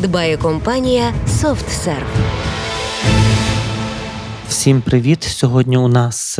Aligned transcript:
дбає 0.00 0.36
компанія 0.36 1.14
SoftServe. 1.28 2.04
Всім 4.48 4.82
привіт! 4.82 5.22
Сьогодні 5.22 5.76
у 5.76 5.88
нас 5.88 6.38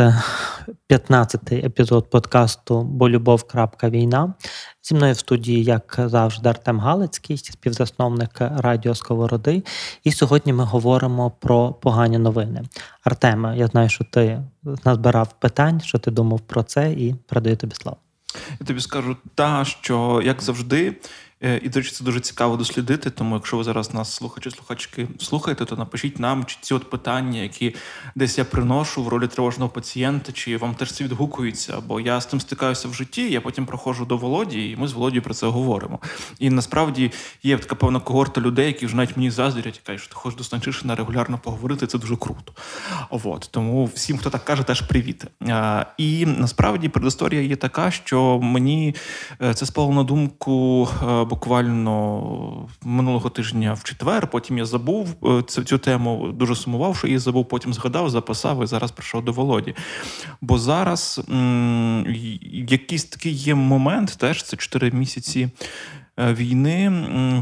15-й 0.91 1.56
е, 1.56 1.66
епізод 1.66 2.10
подкасту 2.10 2.82
Бо 2.82 3.09
любов. 3.09 3.45
Війна. 3.82 4.34
Зі 4.82 4.95
мною 4.95 5.15
в 5.15 5.18
студії, 5.18 5.65
як 5.65 6.01
завжди, 6.06 6.48
Артем 6.48 6.80
Галицький, 6.80 7.37
співзасновник 7.37 8.30
Радіо 8.41 8.95
Сковороди. 8.95 9.62
І 10.04 10.12
сьогодні 10.12 10.52
ми 10.52 10.65
говоримо 10.65 11.30
про 11.30 11.73
погані 11.73 12.18
новини. 12.18 12.62
Артеме, 13.04 13.59
я 13.59 13.66
знаю, 13.66 13.88
що 13.88 14.04
ти 14.04 14.42
назбирав 14.84 15.32
питань, 15.40 15.80
що 15.80 15.98
ти 15.98 16.10
думав 16.10 16.40
про 16.40 16.62
це, 16.62 16.92
і 16.92 17.15
передаю 17.15 17.56
тобі 17.56 17.74
слово. 17.74 17.96
Я 18.60 18.66
тобі 18.66 18.80
скажу 18.80 19.16
та, 19.34 19.65
що 19.65 20.23
як 20.24 20.42
завжди. 20.42 20.96
Е, 21.42 21.60
і, 21.62 21.68
до 21.68 21.80
речі, 21.80 21.92
це 21.92 22.04
дуже 22.04 22.20
цікаво 22.20 22.56
дослідити. 22.56 23.10
Тому, 23.10 23.34
якщо 23.34 23.56
ви 23.56 23.64
зараз 23.64 23.94
нас 23.94 24.14
слухачі, 24.14 24.50
слухачки 24.50 25.08
слухаєте, 25.18 25.65
то 25.65 25.76
напишіть 25.76 26.18
нам, 26.18 26.45
чи 26.45 26.56
ці 26.60 26.74
от 26.74 26.90
питання, 26.90 27.40
які 27.40 27.74
десь 28.15 28.38
я 28.38 28.45
приношу 28.45 29.02
в 29.02 29.09
ролі 29.09 29.26
тривожного 29.26 29.70
пацієнта, 29.70 30.32
чи 30.32 30.56
вам 30.56 30.74
теж 30.74 30.92
це 30.92 31.04
відгукується. 31.04 31.80
Бо 31.87 32.00
я 32.00 32.20
з 32.20 32.26
цим 32.26 32.40
стикаюся 32.40 32.88
в 32.88 32.95
житті, 32.95 33.30
я 33.30 33.40
потім 33.40 33.66
проходжу 33.66 34.04
до 34.04 34.16
Володі, 34.16 34.70
і 34.70 34.76
ми 34.76 34.88
з 34.88 34.92
Володією 34.92 35.23
про 35.23 35.34
це 35.34 35.46
говоримо. 35.46 35.98
І 36.38 36.50
насправді 36.50 37.12
є 37.43 37.59
така 37.59 37.74
певна 37.74 38.00
когорта 38.00 38.40
людей, 38.40 38.66
які 38.66 38.87
вже 38.87 38.96
навіть 38.96 39.16
мені 39.16 39.30
заздрять 39.30 39.76
і 39.76 39.87
кажуть, 39.87 40.00
що 40.00 40.09
ти 40.09 40.15
хочеш 40.15 40.38
до 40.38 40.45
Станчишина 40.45 40.95
регулярно 40.95 41.38
поговорити. 41.38 41.87
Це 41.87 41.98
дуже 41.98 42.16
круто. 42.16 42.52
От 43.10 43.48
тому 43.50 43.84
всім, 43.84 44.18
хто 44.18 44.30
так 44.30 44.45
каже, 44.45 44.62
теж 44.62 44.80
привіт. 44.80 45.24
І 45.98 46.26
насправді 46.26 46.88
предісторія 46.88 47.43
є 47.43 47.56
така, 47.56 47.90
що 47.90 48.38
мені 48.43 48.95
е, 49.43 49.54
це 49.54 49.66
спало 49.66 49.93
на 49.93 50.02
думку. 50.02 50.88
Буквально 51.30 52.68
минулого 52.84 53.30
тижня 53.30 53.74
в 53.74 53.84
четвер. 53.84 54.26
Потім 54.26 54.59
я 54.59 54.64
забув 54.64 55.14
е, 55.24 55.42
цю, 55.42 55.62
цю 55.64 55.78
тему, 55.78 56.32
дуже 56.34 56.54
сумував, 56.56 56.96
що 56.96 57.06
її 57.06 57.18
забув. 57.18 57.48
Потім 57.48 57.72
згадав, 57.72 58.10
записав 58.10 58.62
і 58.64 58.66
зараз 58.66 58.90
прийшов 58.92 59.24
до 59.24 59.32
Володі. 59.32 59.74
Бо 60.40 60.59
зараз 60.59 61.20
м- 61.30 62.06
якийсь 62.52 63.04
такий 63.04 63.32
є 63.32 63.54
момент, 63.54 64.16
теж 64.19 64.42
це 64.42 64.56
4 64.56 64.91
місяці 64.91 65.48
е, 66.19 66.34
війни 66.34 66.92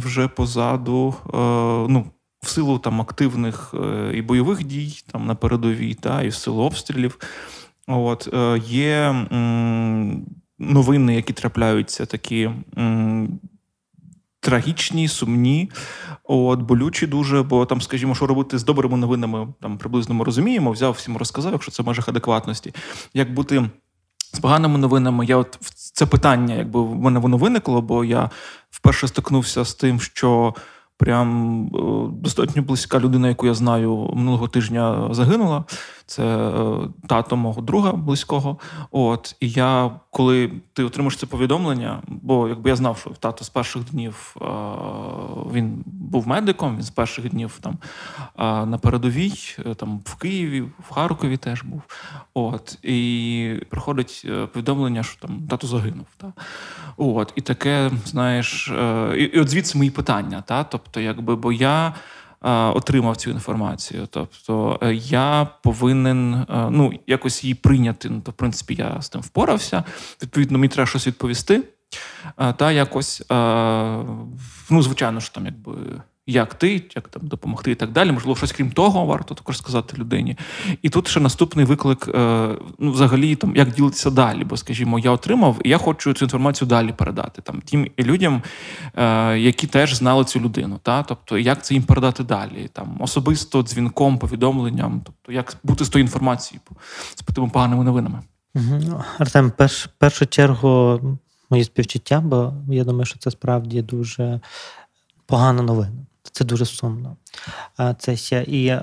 вже 0.05 0.28
позаду. 0.28 1.14
Е, 1.27 1.36
ну, 1.92 2.05
в 2.42 2.48
силу 2.48 2.78
там 2.78 3.00
активних 3.00 3.75
і 4.14 4.23
бойових 4.23 4.64
дій 4.64 5.02
там 5.12 5.27
на 5.27 5.34
передовій, 5.34 5.95
та 5.95 6.23
і 6.23 6.28
в 6.28 6.34
силу 6.34 6.62
обстрілів. 6.62 7.19
От 7.86 8.28
є 8.69 9.27
новини, 10.58 11.14
які 11.14 11.33
трапляються, 11.33 12.06
такі 12.06 12.50
трагічні, 14.49 15.09
сумні, 15.09 15.71
от 16.25 16.61
болючі 16.61 17.07
дуже. 17.07 17.43
Бо 17.43 17.67
там, 17.67 17.81
скажімо, 17.81 18.15
що 18.15 18.27
робити 18.27 18.59
з 18.59 18.65
добрими 18.65 18.97
новинами, 18.97 19.49
там 19.63 19.79
приблизно 19.79 20.15
ми 20.15 20.25
розуміємо, 20.25 20.71
взяв 20.71 20.93
всім 20.93 21.17
розказав, 21.17 21.53
якщо 21.53 21.73
це 21.73 21.83
в 21.83 21.87
межах 21.87 22.09
адекватності. 22.09 22.75
Як 23.14 23.35
бути 23.35 23.70
з 24.33 24.39
поганими 24.39 24.79
новинами? 24.79 25.27
Я 25.27 25.37
от 25.37 25.58
це 25.75 26.07
питання, 26.07 26.55
якби 26.55 26.83
в 26.83 26.95
мене 26.95 27.20
воно 27.20 27.37
виникло, 27.37 27.83
бо 27.83 28.05
я 28.05 28.31
вперше 28.70 29.08
стикнувся 29.08 29.64
з 29.64 29.75
тим, 29.75 30.01
що. 30.01 30.55
Прям 30.98 31.67
е, 31.67 32.09
достатньо 32.13 32.63
близька 32.63 32.98
людина, 32.98 33.29
яку 33.29 33.47
я 33.47 33.55
знаю, 33.55 34.11
минулого 34.14 34.48
тижня 34.48 35.09
загинула. 35.11 35.64
Це 36.07 36.23
е, 36.23 36.89
тато 37.07 37.36
мого 37.36 37.63
друга 37.63 37.92
близького. 37.92 38.59
От 38.91 39.37
і 39.41 39.51
я, 39.51 39.91
коли 40.11 40.53
ти 40.73 40.85
отримаєш 40.85 41.17
це 41.17 41.27
повідомлення, 41.27 42.03
бо 42.08 42.48
якби 42.48 42.70
я 42.70 42.77
знав, 42.77 42.98
що 42.98 43.11
тато 43.11 43.45
з 43.45 43.48
перших 43.48 43.91
днів 43.91 44.37
е, 44.42 44.45
він 45.53 45.85
був 46.08 46.29
медиком, 46.29 46.77
він 46.77 46.83
з 46.83 46.91
перших 46.91 47.30
днів 47.30 47.58
там 47.61 47.79
на 48.70 48.79
передовій, 48.79 49.33
там 49.77 50.01
в 50.05 50.14
Києві, 50.14 50.61
в 50.61 50.91
Харкові 50.91 51.36
теж 51.36 51.63
був. 51.63 51.83
От 52.35 52.79
і 52.83 53.55
приходить 53.69 54.27
повідомлення, 54.52 55.02
що 55.02 55.20
там 55.20 55.41
тато 55.51 55.67
загинув. 55.67 56.07
Та? 56.17 56.33
От, 56.96 57.33
і 57.36 57.41
таке, 57.41 57.91
знаєш, 58.05 58.73
і, 59.17 59.23
і 59.23 59.41
от 59.41 59.48
звідси 59.48 59.79
мої 59.79 59.91
питання, 59.91 60.42
та 60.46 60.64
тобто, 60.64 61.01
якби 61.01 61.36
бо 61.36 61.52
я 61.52 61.95
отримав 62.42 63.17
цю 63.17 63.30
інформацію. 63.30 64.08
Тобто 64.11 64.79
е, 64.83 64.95
я 64.95 65.48
повинен 65.63 66.35
е, 66.35 66.69
ну, 66.70 66.92
якось 67.07 67.45
її 67.45 67.55
прийняти. 67.55 68.08
Ну, 68.08 68.20
то, 68.20 68.30
в 68.30 68.35
принципі, 68.35 68.75
я 68.75 69.02
з 69.02 69.08
тим 69.08 69.20
впорався. 69.20 69.85
Відповідно, 70.23 70.58
мені 70.58 70.69
треба 70.69 70.86
щось 70.86 71.07
відповісти. 71.07 71.63
Та 72.57 72.73
якось, 72.73 73.23
ну, 74.71 74.83
звичайно 74.83 75.21
ж, 75.21 75.35
там, 75.35 75.47
якби 75.47 75.73
як 76.29 76.55
ти, 76.55 76.83
як 76.97 77.09
там 77.09 77.27
допомогти 77.27 77.71
і 77.71 77.75
так 77.75 77.93
далі. 77.93 78.13
Можливо, 78.13 78.37
щось 78.37 78.53
крім 78.53 78.71
того, 78.71 79.05
варто 79.05 79.35
також 79.35 79.59
сказати 79.59 79.97
людині. 79.97 80.37
І 80.83 80.89
тут 80.89 81.09
ще 81.09 81.21
наступний 81.21 81.65
виклик, 81.65 82.09
е, 82.09 82.49
ну, 82.79 82.93
взагалі, 82.93 83.37
там 83.37 83.57
як 83.57 83.73
ділитися 83.73 84.11
далі. 84.11 84.45
Бо, 84.45 84.57
скажімо, 84.57 84.99
я 84.99 85.11
отримав, 85.11 85.61
і 85.65 85.69
я 85.69 85.79
хочу 85.79 86.13
цю 86.13 86.25
інформацію 86.25 86.69
далі 86.69 86.93
передати 86.93 87.43
там 87.43 87.61
тим 87.61 87.89
людям, 87.99 88.43
е, 88.97 89.39
які 89.39 89.67
теж 89.67 89.95
знали 89.95 90.25
цю 90.25 90.41
людину. 90.41 90.81
Та? 90.83 91.03
Тобто, 91.03 91.39
як 91.39 91.65
це 91.65 91.75
їм 91.75 91.83
передати 91.83 92.25
далі, 92.25 92.69
там 92.73 92.97
особисто 93.01 93.63
дзвінком, 93.63 94.19
повідомленням, 94.19 95.03
тобто 95.05 95.33
як 95.33 95.57
бути 95.63 95.85
з 95.85 95.89
тою 95.89 96.05
інформацією 96.05 96.61
з 97.15 97.35
тими 97.35 97.49
поганими 97.49 97.85
новинами. 97.85 98.20
Угу. 98.55 99.05
Артем, 99.19 99.53
перш, 99.57 99.87
першу 99.99 100.27
чергу. 100.27 101.01
Мої 101.51 101.64
співчуття, 101.64 102.20
бо 102.20 102.53
я 102.69 102.85
думаю, 102.85 103.05
що 103.05 103.19
це 103.19 103.31
справді 103.31 103.83
дуже 103.83 104.41
погана 105.27 105.63
новина. 105.63 106.07
Це 106.33 106.45
дуже 106.45 106.67
сумно. 106.67 107.17
Це 107.98 108.17
ще 108.17 108.42
і 108.42 108.79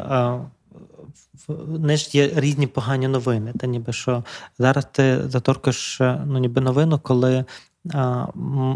не 1.67 1.97
ж 1.97 2.09
є 2.17 2.31
різні 2.35 2.67
погані 2.67 3.07
новини. 3.07 3.53
Та 3.59 3.67
ніби 3.67 3.93
що 3.93 4.23
зараз 4.59 4.87
ти 4.91 5.29
заторкаєш 5.29 5.99
ну, 6.25 6.39
ніби 6.39 6.61
новину, 6.61 6.99
коли. 6.99 7.45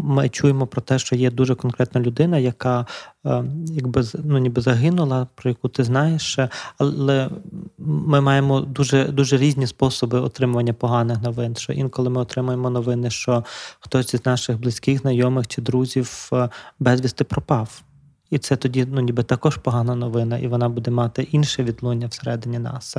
Ми 0.02 0.28
чуємо 0.28 0.66
про 0.66 0.82
те, 0.82 0.98
що 0.98 1.16
є 1.16 1.30
дуже 1.30 1.54
конкретна 1.54 2.00
людина, 2.00 2.38
яка 2.38 2.86
якби 3.66 4.04
ну, 4.24 4.38
ніби 4.38 4.62
загинула, 4.62 5.26
про 5.34 5.50
яку 5.50 5.68
ти 5.68 5.84
знаєш, 5.84 6.38
але 6.78 7.30
ми 7.78 8.20
маємо 8.20 8.60
дуже 8.60 9.04
дуже 9.04 9.36
різні 9.36 9.66
способи 9.66 10.20
отримування 10.20 10.72
поганих 10.72 11.22
новин. 11.22 11.56
Що 11.56 11.72
інколи 11.72 12.10
ми 12.10 12.20
отримуємо 12.20 12.70
новини, 12.70 13.10
що 13.10 13.44
хтось 13.80 14.14
із 14.14 14.26
наших 14.26 14.60
близьких, 14.60 15.00
знайомих 15.00 15.48
чи 15.48 15.62
друзів 15.62 16.30
безвісти 16.78 17.24
пропав. 17.24 17.82
І 18.30 18.38
це 18.38 18.56
тоді 18.56 18.86
ну, 18.90 19.00
ніби 19.00 19.22
також 19.22 19.56
погана 19.56 19.94
новина, 19.94 20.38
і 20.38 20.46
вона 20.46 20.68
буде 20.68 20.90
мати 20.90 21.22
інше 21.22 21.64
відлуння 21.64 22.06
всередині 22.06 22.58
нас. 22.58 22.96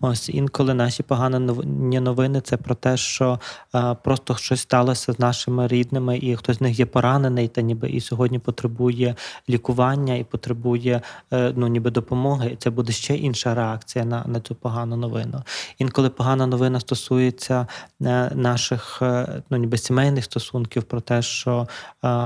Ось 0.00 0.28
інколи 0.28 0.74
наші 0.74 1.02
погані 1.02 2.00
новини 2.00 2.40
це 2.40 2.56
про 2.56 2.74
те, 2.74 2.96
що 2.96 3.40
а, 3.72 3.94
просто 3.94 4.36
щось 4.36 4.60
сталося 4.60 5.12
з 5.12 5.18
нашими 5.18 5.66
рідними, 5.66 6.18
і 6.18 6.36
хтось 6.36 6.56
з 6.56 6.60
них 6.60 6.78
є 6.78 6.86
поранений, 6.86 7.48
та 7.48 7.60
ніби 7.60 7.90
і 7.90 8.00
сьогодні 8.00 8.38
потребує 8.38 9.14
лікування 9.48 10.14
і 10.14 10.24
потребує 10.24 11.00
е, 11.32 11.52
ну, 11.56 11.66
ніби 11.66 11.90
допомоги. 11.90 12.50
І 12.52 12.56
це 12.56 12.70
буде 12.70 12.92
ще 12.92 13.16
інша 13.16 13.54
реакція 13.54 14.04
на 14.04 14.24
на 14.26 14.40
цю 14.40 14.54
погану 14.54 14.96
новину. 14.96 15.42
Інколи 15.78 16.10
погана 16.10 16.46
новина 16.46 16.80
стосується 16.80 17.66
е, 18.02 18.30
наших 18.34 18.98
е, 19.02 19.42
ну, 19.50 19.56
ніби 19.56 19.78
сімейних 19.78 20.24
стосунків, 20.24 20.82
про 20.82 21.00
те, 21.00 21.22
що 21.22 21.68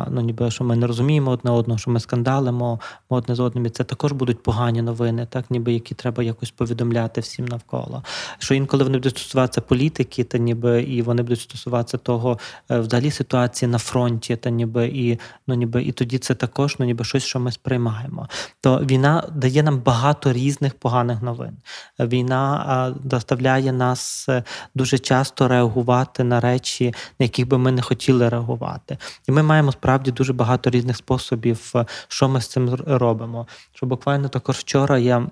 ну, 0.08 0.20
ніби 0.20 0.50
що 0.50 0.64
ми 0.64 0.76
не 0.76 0.86
розуміємо 0.86 1.30
одне 1.30 1.50
одного, 1.50 1.78
що 1.78 1.90
ми 1.90 2.00
скандали 2.00 2.45
валимо 2.46 2.80
одне 3.08 3.34
з 3.34 3.40
одним, 3.40 3.66
і 3.66 3.70
це 3.70 3.84
також 3.84 4.12
будуть 4.12 4.42
погані 4.42 4.82
новини, 4.82 5.26
так 5.30 5.50
ніби 5.50 5.72
які 5.72 5.94
треба 5.94 6.22
якось 6.22 6.50
повідомляти 6.50 7.20
всім 7.20 7.46
навколо. 7.46 8.02
Що 8.38 8.54
інколи 8.54 8.84
вони 8.84 8.98
будуть 8.98 9.18
стосуватися 9.18 9.60
політики, 9.60 10.24
та 10.24 10.38
ніби 10.38 10.82
і 10.82 11.02
вони 11.02 11.22
будуть 11.22 11.40
стосуватися 11.40 11.98
того 11.98 12.38
е, 12.70 12.78
взагалі 12.78 13.10
ситуації 13.10 13.70
на 13.70 13.78
фронті, 13.78 14.36
та 14.36 14.50
ніби 14.50 14.86
і 14.86 15.18
ну 15.46 15.54
ніби 15.54 15.82
і 15.82 15.92
тоді 15.92 16.18
це 16.18 16.34
також 16.34 16.76
ну 16.78 16.86
ніби 16.86 17.04
щось, 17.04 17.24
що 17.24 17.40
ми 17.40 17.52
сприймаємо. 17.52 18.28
То 18.60 18.78
війна 18.78 19.28
дає 19.34 19.62
нам 19.62 19.78
багато 19.78 20.32
різних 20.32 20.74
поганих 20.74 21.22
новин. 21.22 21.56
Війна 21.98 22.94
заставляє 23.10 23.72
нас 23.72 24.28
е, 24.28 24.42
дуже 24.74 24.98
часто 24.98 25.48
реагувати 25.48 26.24
на 26.24 26.40
речі, 26.40 26.94
на 27.18 27.24
яких 27.24 27.48
би 27.48 27.58
ми 27.58 27.72
не 27.72 27.82
хотіли 27.82 28.28
реагувати. 28.28 28.98
І 29.28 29.32
ми 29.32 29.42
маємо 29.42 29.72
справді 29.72 30.10
дуже 30.10 30.32
багато 30.32 30.70
різних 30.70 30.96
способів, 30.96 31.72
е, 31.74 31.86
що 32.08 32.28
ми 32.28 32.35
ми 32.36 32.40
з 32.40 32.48
цим 32.48 32.74
робимо? 32.86 33.46
Що 33.74 33.86
буквально 33.86 34.28
також 34.28 34.56
вчора 34.56 34.98
я. 34.98 35.26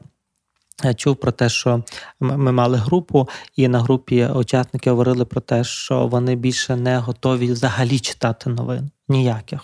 Чув 0.97 1.17
про 1.17 1.33
те, 1.33 1.49
що 1.49 1.83
ми 2.21 2.53
мали 2.53 2.79
групу, 2.79 3.29
і 3.56 3.69
на 3.69 3.81
групі 3.81 4.27
учасники 4.27 4.91
говорили 4.91 5.25
про 5.25 5.41
те, 5.41 5.65
що 5.65 6.06
вони 6.06 6.37
більше 6.37 6.77
не 6.77 6.99
готові 6.99 7.53
взагалі 7.53 7.99
читати 7.99 8.51
новин 8.51 8.91
ніяких, 9.09 9.61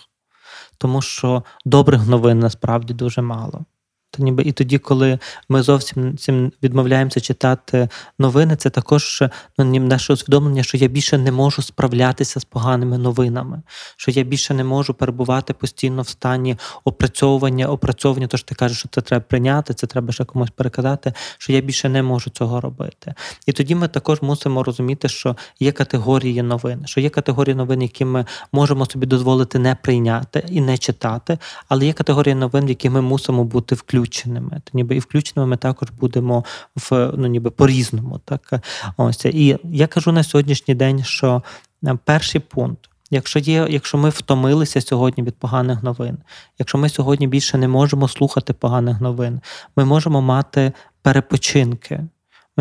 тому 0.77 1.01
що 1.01 1.43
добрих 1.65 2.07
новин 2.07 2.39
насправді 2.39 2.93
дуже 2.93 3.21
мало. 3.21 3.65
То 4.13 4.23
ніби 4.23 4.43
і 4.43 4.51
тоді, 4.51 4.77
коли 4.77 5.19
ми 5.49 5.63
зовсім 5.63 6.17
цим 6.17 6.51
відмовляємося 6.63 7.19
читати 7.19 7.89
новини, 8.19 8.55
це 8.55 8.69
також 8.69 9.23
ну, 9.57 9.65
наше 9.65 10.13
усвідомлення, 10.13 10.63
що 10.63 10.77
я 10.77 10.87
більше 10.87 11.17
не 11.17 11.31
можу 11.31 11.61
справлятися 11.61 12.39
з 12.39 12.45
поганими 12.45 12.97
новинами, 12.97 13.61
що 13.97 14.11
я 14.11 14.23
більше 14.23 14.53
не 14.53 14.63
можу 14.63 14.93
перебувати 14.93 15.53
постійно 15.53 16.01
в 16.01 16.07
стані 16.07 16.57
опрацьовування, 16.83 17.67
опрацьовування, 17.67 18.27
то 18.27 18.37
що 18.37 18.47
ти 18.47 18.55
кажеш, 18.55 18.77
що 18.79 18.89
це 18.89 19.01
треба 19.01 19.25
прийняти, 19.29 19.73
це 19.73 19.87
треба 19.87 20.13
ще 20.13 20.25
комусь 20.25 20.49
переказати, 20.49 21.13
що 21.37 21.53
я 21.53 21.61
більше 21.61 21.89
не 21.89 22.03
можу 22.03 22.29
цього 22.29 22.61
робити. 22.61 23.13
І 23.47 23.51
тоді 23.51 23.75
ми 23.75 23.87
також 23.87 24.21
мусимо 24.21 24.63
розуміти, 24.63 25.09
що 25.09 25.35
є 25.59 25.71
категорії 25.71 26.41
новин, 26.41 26.81
що 26.85 26.99
є 27.01 27.09
категорії 27.09 27.55
новин, 27.55 27.81
які 27.81 28.05
ми 28.05 28.25
можемо 28.51 28.85
собі 28.85 29.05
дозволити 29.05 29.59
не 29.59 29.75
прийняти 29.75 30.45
і 30.49 30.61
не 30.61 30.77
читати, 30.77 31.37
але 31.67 31.85
є 31.85 31.93
категорії 31.93 32.35
новин, 32.35 32.65
в 32.65 32.69
які 32.69 32.89
ми 32.89 33.01
мусимо 33.01 33.43
бути 33.43 33.75
включені 33.75 34.00
включеними. 34.01 34.61
То 34.63 34.71
ніби 34.73 34.95
і 34.95 34.99
включеними 34.99 35.47
ми 35.49 35.57
також 35.57 35.89
будемо 35.89 36.45
в 36.75 37.11
ну 37.17 37.27
ніби 37.27 37.49
по-різному. 37.49 38.19
Так 38.25 38.53
ось 38.97 39.25
і 39.25 39.57
я 39.63 39.87
кажу 39.87 40.11
на 40.11 40.23
сьогоднішній 40.23 40.75
день, 40.75 41.03
що 41.03 41.43
е, 41.85 41.97
перший 42.05 42.41
пункт. 42.41 42.89
Якщо 43.13 43.39
є, 43.39 43.67
якщо 43.69 43.97
ми 43.97 44.09
втомилися 44.09 44.81
сьогодні 44.81 45.23
від 45.23 45.35
поганих 45.35 45.83
новин, 45.83 46.17
якщо 46.59 46.77
ми 46.77 46.89
сьогодні 46.89 47.27
більше 47.27 47.57
не 47.57 47.67
можемо 47.67 48.07
слухати 48.07 48.53
поганих 48.53 49.01
новин, 49.01 49.41
ми 49.75 49.85
можемо 49.85 50.21
мати 50.21 50.71
перепочинки. 51.01 52.01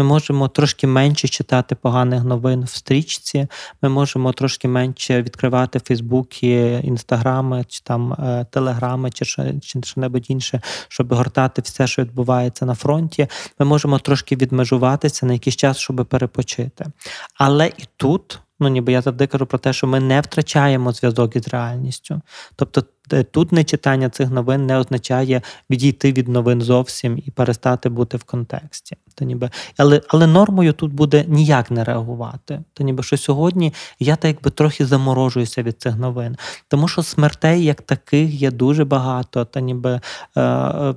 Ми 0.00 0.04
можемо 0.04 0.48
трошки 0.48 0.86
менше 0.86 1.28
читати 1.28 1.74
поганих 1.74 2.24
новин 2.24 2.64
в 2.64 2.68
стрічці. 2.68 3.46
Ми 3.82 3.88
можемо 3.88 4.32
трошки 4.32 4.68
менше 4.68 5.22
відкривати 5.22 5.78
Фейсбуки, 5.78 6.80
інстаграми, 6.84 7.64
чи 7.68 7.80
там 7.84 8.12
е, 8.12 8.46
телеграми, 8.50 9.10
чи 9.10 9.24
чи 9.62 9.80
що-небудь 9.84 10.30
інше, 10.30 10.60
щоб 10.88 11.14
гортати 11.14 11.62
все, 11.62 11.86
що 11.86 12.02
відбувається 12.02 12.66
на 12.66 12.74
фронті. 12.74 13.26
Ми 13.58 13.66
можемо 13.66 13.98
трошки 13.98 14.36
відмежуватися 14.36 15.26
на 15.26 15.32
якийсь 15.32 15.56
час, 15.56 15.78
щоб 15.78 16.06
перепочити. 16.06 16.86
Але 17.34 17.66
і 17.66 17.84
тут. 17.96 18.38
Ну, 18.62 18.68
ніби 18.68 18.92
я 18.92 19.02
завжди 19.02 19.26
кажу 19.26 19.46
про 19.46 19.58
те, 19.58 19.72
що 19.72 19.86
ми 19.86 20.00
не 20.00 20.20
втрачаємо 20.20 20.92
зв'язок 20.92 21.36
із 21.36 21.48
реальністю. 21.48 22.20
Тобто 22.56 22.84
тут 23.10 23.52
нечитання 23.52 24.08
цих 24.08 24.30
новин 24.30 24.66
не 24.66 24.78
означає 24.78 25.42
відійти 25.70 26.12
від 26.12 26.28
новин 26.28 26.62
зовсім 26.62 27.22
і 27.26 27.30
перестати 27.30 27.88
бути 27.88 28.16
в 28.16 28.22
контексті. 28.22 28.96
То 29.14 29.24
ніби, 29.24 29.50
Але 29.76 30.02
але 30.08 30.26
нормою 30.26 30.72
тут 30.72 30.92
буде 30.92 31.24
ніяк 31.28 31.70
не 31.70 31.84
реагувати. 31.84 32.60
То 32.74 32.84
ніби 32.84 33.02
що 33.02 33.16
сьогодні 33.16 33.74
я 33.98 34.16
так 34.16 34.28
якби 34.30 34.50
трохи 34.50 34.86
заморожуюся 34.86 35.62
від 35.62 35.82
цих 35.82 35.96
новин, 35.96 36.36
тому 36.68 36.88
що 36.88 37.02
смертей 37.02 37.64
як 37.64 37.82
таких 37.82 38.34
є 38.34 38.50
дуже 38.50 38.84
багато, 38.84 39.44
та 39.44 39.60
ніби 39.60 40.00
е, 40.36 40.40
е, 40.40 40.94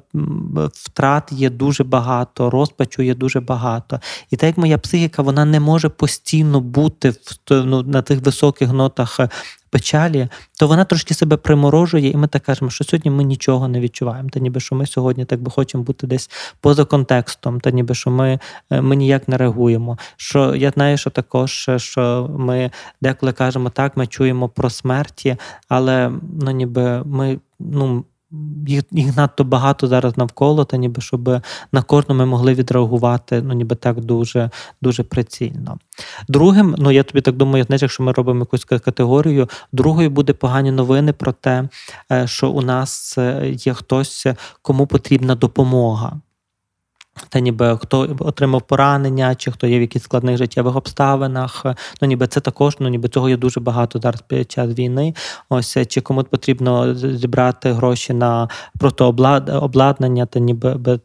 втрат 0.74 1.32
є 1.32 1.50
дуже 1.50 1.84
багато, 1.84 2.50
розпачу 2.50 3.02
є 3.02 3.16
дуже 3.16 3.40
багато. 3.40 4.00
І 4.32 4.36
так 4.36 4.48
як 4.48 4.58
моя 4.58 4.78
психіка 4.78 5.22
вона 5.22 5.46
не 5.46 5.60
може 5.60 5.90
постійно 5.90 6.60
бути 6.60 7.10
в 7.10 7.18
ну, 7.50 7.84
на 7.84 8.02
тих 8.02 8.22
високих 8.22 8.74
нотах 8.74 9.20
печалі, 9.74 10.28
то 10.60 10.68
вона 10.68 10.86
трошки 10.86 11.14
себе 11.14 11.38
приморожує, 11.38 12.10
і 12.10 12.18
ми 12.18 12.28
так 12.28 12.44
кажемо, 12.44 12.72
що 12.72 12.84
сьогодні 12.84 13.12
ми 13.12 13.24
нічого 13.24 13.68
не 13.68 13.80
відчуваємо. 13.80 14.30
Та 14.30 14.40
ніби 14.40 14.60
що 14.60 14.76
ми 14.76 14.86
сьогодні 14.86 15.26
так 15.26 15.42
би 15.42 15.52
хочемо 15.52 15.84
бути 15.84 16.08
десь 16.08 16.30
поза 16.62 16.86
контекстом, 16.86 17.60
та 17.60 17.72
ніби 17.72 17.96
що 17.96 18.12
ми 18.12 18.40
е, 18.70 18.82
ми 18.82 18.96
ніяк 18.96 19.28
не 19.28 19.38
реагуємо. 19.38 19.98
Що 20.18 20.56
я 20.56 20.70
знаю, 20.70 20.98
що 20.98 21.10
також 21.10 21.70
що 21.78 22.30
ми 22.38 22.72
деколи 23.02 23.34
кажемо 23.34 23.70
так, 23.70 23.98
ми 23.98 24.08
чуємо 24.08 24.50
про 24.50 24.70
смерті, 24.70 25.38
але 25.70 26.12
ну 26.42 26.52
ніби 26.52 27.04
ми 27.04 27.40
ну 27.60 28.06
їх 28.68 28.84
їх 28.92 29.18
надто 29.18 29.44
багато 29.44 29.88
зараз 29.88 30.18
навколо, 30.18 30.66
та 30.66 30.78
ніби 30.78 31.02
щоб 31.02 31.42
на 31.72 31.82
кожну 31.82 32.16
ми 32.16 32.26
могли 32.26 32.54
відреагувати, 32.54 33.42
ну 33.42 33.54
ніби 33.54 33.76
так 33.76 34.00
дуже 34.00 34.50
дуже 34.82 35.04
прицільно. 35.04 35.78
Другим, 36.28 36.76
ну 36.78 36.92
я 36.92 37.04
тобі 37.04 37.22
так 37.22 37.36
думаю, 37.36 37.64
знаєш, 37.64 37.82
якщо 37.82 38.04
ми 38.04 38.12
робимо 38.12 38.40
якусь 38.40 38.66
категорію, 38.66 39.50
другою 39.72 40.10
буде 40.10 40.34
погані 40.34 40.72
новини 40.72 41.14
про 41.14 41.32
те, 41.32 41.70
е, 42.12 42.28
що 42.28 42.50
у 42.50 42.62
нас 42.62 43.18
е, 43.18 43.56
є 43.58 43.74
хтось, 43.74 44.28
кому 44.62 44.88
потрібна 44.88 45.36
допомога. 45.36 46.22
Та 47.30 47.40
ніби 47.40 47.78
хто 47.82 48.18
отримав 48.20 48.62
поранення, 48.62 49.36
чи 49.36 49.52
хто 49.52 49.68
є 49.68 49.78
в 49.78 49.82
якихось 49.82 50.04
складних 50.04 50.38
життєвих 50.38 50.76
обставинах. 50.76 51.66
Ну 52.02 52.08
ніби 52.08 52.28
це 52.28 52.40
також, 52.40 52.76
ну 52.80 52.90
ніби 52.90 53.10
цього 53.10 53.30
є 53.30 53.38
дуже 53.38 53.60
багато 53.60 54.00
зараз 54.00 54.22
під 54.22 54.52
час 54.52 54.70
війни. 54.70 55.14
Ось 55.50 55.78
чи 55.88 56.02
кому 56.02 56.24
потрібно 56.24 56.96
зібрати 56.96 57.72
гроші 57.72 58.14
на 58.14 58.50
протиобладнання, 58.80 60.26
та 60.26 60.40
ніби 60.40 61.00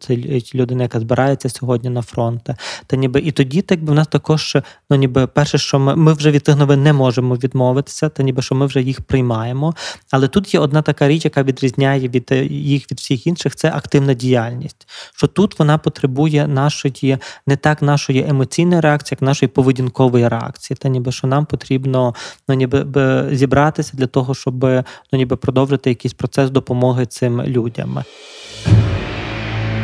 це 0.00 0.16
людина, 0.54 0.82
яка 0.82 1.00
збирається 1.00 1.48
сьогодні 1.48 1.90
на 1.90 2.02
фронт. 2.02 2.50
Та 2.86 2.96
ніби 2.96 3.20
і 3.20 3.32
тоді, 3.32 3.62
так 3.62 3.84
би 3.84 3.92
в 3.92 3.94
нас 3.94 4.06
також, 4.06 4.56
ну 4.90 4.96
ніби 4.96 5.26
перше, 5.26 5.58
що 5.58 5.78
ми 5.78 5.96
ми 5.96 6.12
вже 6.12 6.30
від 6.30 6.42
тих 6.42 6.56
новин 6.56 6.82
не 6.82 6.92
можемо 6.92 7.34
відмовитися, 7.34 8.08
та 8.08 8.22
ніби 8.22 8.42
що 8.42 8.54
ми 8.54 8.66
вже 8.66 8.82
їх 8.82 9.00
приймаємо. 9.00 9.74
Але 10.10 10.28
тут 10.28 10.54
є 10.54 10.60
одна 10.60 10.82
така 10.82 11.08
річ, 11.08 11.24
яка 11.24 11.42
відрізняє 11.42 12.08
від 12.08 12.32
їх 12.50 12.90
від 12.90 12.98
всіх 12.98 13.26
інших, 13.26 13.56
це 13.56 13.72
активна 13.74 14.14
діяльність. 14.14 14.88
Що 15.14 15.26
тут 15.26 15.39
вона 15.58 15.78
потребує 15.78 16.46
нашої 16.46 17.18
не 17.46 17.56
так 17.56 17.82
нашої 17.82 18.26
емоційної 18.28 18.80
реакції, 18.80 19.16
як 19.20 19.22
нашої 19.22 19.48
поведінкової 19.48 20.28
реакції. 20.28 20.76
Та 20.80 20.88
ніби 20.88 21.12
що 21.12 21.26
нам 21.26 21.46
потрібно 21.46 22.14
ну, 22.48 22.54
ніби 22.54 22.86
зібратися 23.32 23.92
для 23.94 24.06
того, 24.06 24.34
щоб 24.34 24.64
ну, 24.64 24.82
ніби 25.12 25.36
продовжити 25.36 25.90
якийсь 25.90 26.14
процес 26.14 26.50
допомоги 26.50 27.06
цим 27.06 27.42
людям. 27.42 27.98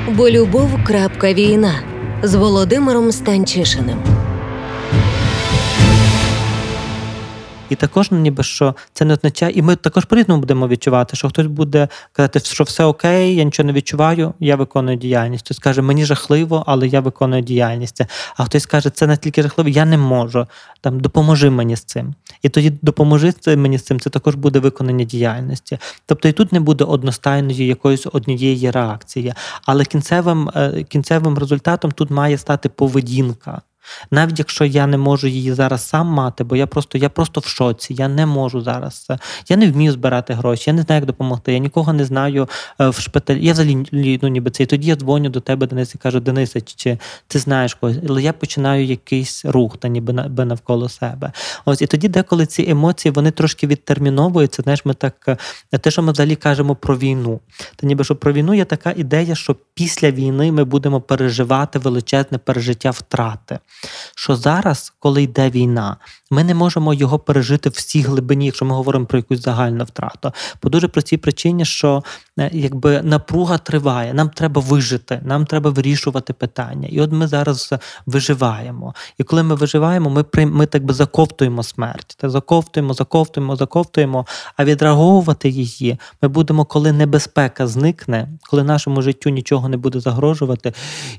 Бо 0.09 0.31
любов. 0.31 0.71
Війна 1.23 1.73
з 2.23 2.35
Володимиром 2.35 3.13
Станчишиним. 3.13 4.26
І 7.71 7.75
також 7.75 8.11
ну, 8.11 8.19
ніби 8.19 8.43
що 8.43 8.75
це 8.93 9.05
не 9.05 9.15
означає, 9.15 9.53
і 9.53 9.63
ми 9.63 9.77
також 9.77 10.05
по-різному 10.05 10.41
будемо 10.41 10.69
відчувати, 10.69 11.17
що 11.17 11.29
хтось 11.29 11.47
буде 11.47 11.89
казати, 12.13 12.41
що 12.41 12.65
все 12.65 12.85
окей, 12.85 13.35
я 13.37 13.45
нічого 13.45 13.67
не 13.67 13.73
відчуваю, 13.73 14.35
я 14.41 14.57
виконую 14.57 14.97
діяльність. 14.97 15.45
Хтось 15.45 15.59
каже, 15.59 15.83
мені 15.83 16.05
жахливо, 16.05 16.65
але 16.67 16.89
я 16.89 17.01
виконую 17.01 17.43
діяльність. 17.43 18.03
А 18.37 18.45
хтось 18.45 18.67
каже, 18.67 18.91
це 18.91 19.07
настільки 19.07 19.43
жахливо, 19.43 19.71
я 19.71 19.85
не 19.85 19.99
можу. 19.99 20.47
Там 20.81 21.01
допоможи 21.01 21.51
мені 21.51 21.77
з 21.77 21.85
цим. 21.85 22.15
І 22.43 22.49
тоді 22.49 22.73
допоможи 22.83 23.33
мені 23.47 23.79
з 23.79 23.83
цим, 23.83 24.01
це 24.01 24.11
також 24.11 24.35
буде 24.35 24.59
виконання 24.59 25.05
діяльності. 25.05 25.79
Тобто 26.07 26.29
і 26.29 26.33
тут 26.33 26.53
не 26.53 26.61
буде 26.61 26.85
одностайної 26.85 27.67
якоїсь 27.67 28.07
однієї 28.13 28.71
реакції, 28.71 29.35
але 29.65 29.85
кінцевим, 29.85 30.51
е, 30.57 30.85
кінцевим 30.89 31.39
результатом 31.39 31.93
тут 31.93 32.11
має 32.11 32.39
стати 32.39 32.69
поведінка. 32.69 33.63
Навіть 34.11 34.39
якщо 34.39 34.65
я 34.65 34.87
не 34.87 34.99
можу 34.99 35.27
її 35.27 35.53
зараз 35.53 35.89
сам 35.89 36.07
мати, 36.07 36.45
бо 36.45 36.57
я 36.57 36.67
просто 36.67 36.99
я 36.99 37.09
просто 37.09 37.41
в 37.41 37.47
шоці, 37.47 37.95
я 37.95 38.09
не 38.09 38.27
можу 38.27 38.61
зараз. 38.61 38.95
це. 38.99 39.19
Я 39.49 39.57
не 39.57 39.71
вмію 39.71 39.93
збирати 39.93 40.35
гроші, 40.35 40.65
я 40.67 40.75
не 40.75 40.83
знаю, 40.83 41.01
як 41.01 41.07
допомогти. 41.07 41.53
Я 41.53 41.59
нікого 41.59 41.93
не 41.93 42.05
знаю 42.05 42.49
е, 42.81 42.89
в 42.89 43.01
шпиталі. 43.01 43.45
Я 43.47 43.53
взагалі 43.53 44.19
ну, 44.23 44.29
ніби 44.29 44.51
це. 44.51 44.63
І 44.63 44.67
тоді 44.67 44.89
я 44.89 44.97
дзвоню 44.97 45.29
до 45.29 45.41
тебе, 45.41 45.67
Денис, 45.67 45.95
і 45.95 45.99
кажу, 45.99 46.21
Денисе, 46.21 46.61
чи 46.61 46.99
ти 47.29 47.39
знаєш 47.39 47.75
когось? 47.75 47.97
Але 48.09 48.23
я 48.23 48.33
починаю 48.33 48.85
якийсь 48.85 49.45
рух, 49.45 49.77
та 49.77 49.89
ніби 49.89 50.13
навколо 50.45 50.89
себе. 50.89 51.33
Ось 51.65 51.83
і 51.83 51.87
тоді, 51.87 52.09
деколи 52.09 52.47
ці 52.47 52.67
емоції 52.69 53.13
вони 53.13 53.31
трошки 53.31 53.67
відтерміновуються. 53.67 54.63
Знаєш, 54.63 54.85
ми 54.85 54.95
так 54.95 55.39
е, 55.73 55.79
те, 55.79 55.91
що 55.91 56.03
ми 56.03 56.13
взагалі 56.13 56.37
кажемо 56.37 56.75
про 56.75 56.97
війну. 56.97 57.41
Та 57.77 57.87
ніби 57.87 58.05
що 58.05 58.17
про 58.17 58.33
війну 58.33 58.55
є 58.55 58.65
така 58.65 58.95
ідея, 58.97 59.35
що 59.35 59.57
після 59.75 60.11
війни 60.11 60.53
ми 60.53 60.65
будемо 60.65 61.01
переживати 61.01 61.79
величезне 61.79 62.39
пережиття 62.39 62.91
втрати 62.91 63.59
що 64.17 64.37
зараз, 64.37 64.93
коли 64.99 65.23
йде 65.23 65.51
війна, 65.51 65.97
ми 66.31 66.45
не 66.45 66.55
можемо 66.55 66.95
його 66.95 67.19
пережити 67.19 67.69
в 67.69 67.73
всій 67.73 68.03
глибині, 68.03 68.47
якщо 68.47 68.65
ми 68.65 68.75
говоримо 68.75 69.07
про 69.07 69.19
якусь 69.19 69.41
загальну 69.41 69.85
втрату. 69.85 70.33
По 70.61 70.69
дуже 70.69 70.89
простій 70.89 71.17
причині, 71.17 71.65
що 71.65 72.03
е, 72.39 72.51
якби 72.53 73.03
напруга 73.03 73.59
триває, 73.59 74.15
нам 74.15 74.29
треба 74.29 74.61
вижити, 74.61 75.21
нам 75.25 75.47
треба 75.47 75.71
вирішувати 75.71 76.33
питання. 76.33 76.89
І 76.89 77.01
от 77.01 77.13
ми 77.13 77.27
зараз 77.27 77.75
виживаємо. 78.07 78.95
І 79.19 79.23
коли 79.23 79.43
ми 79.43 79.55
виживаємо, 79.55 80.11
ми 80.11 80.47
ми 80.47 80.67
так 80.67 80.85
би 80.85 80.95
заковтуємо 80.95 81.63
смерть, 81.63 82.17
так 82.19 82.31
заковтуємо, 82.31 82.95
заковтуємо, 82.95 83.57
заковтуємо. 83.57 84.27
А 84.57 84.65
відреаговувати 84.65 85.49
її 85.49 85.99
ми 86.23 86.29
будемо, 86.29 86.65
коли 86.65 86.93
небезпека 86.93 87.67
зникне, 87.67 88.29
коли 88.51 88.65
нашому 88.65 89.03
життю 89.03 89.31
нічого 89.31 89.69
не 89.69 89.77
буде 89.77 90.01
загрожувати. 90.01 90.73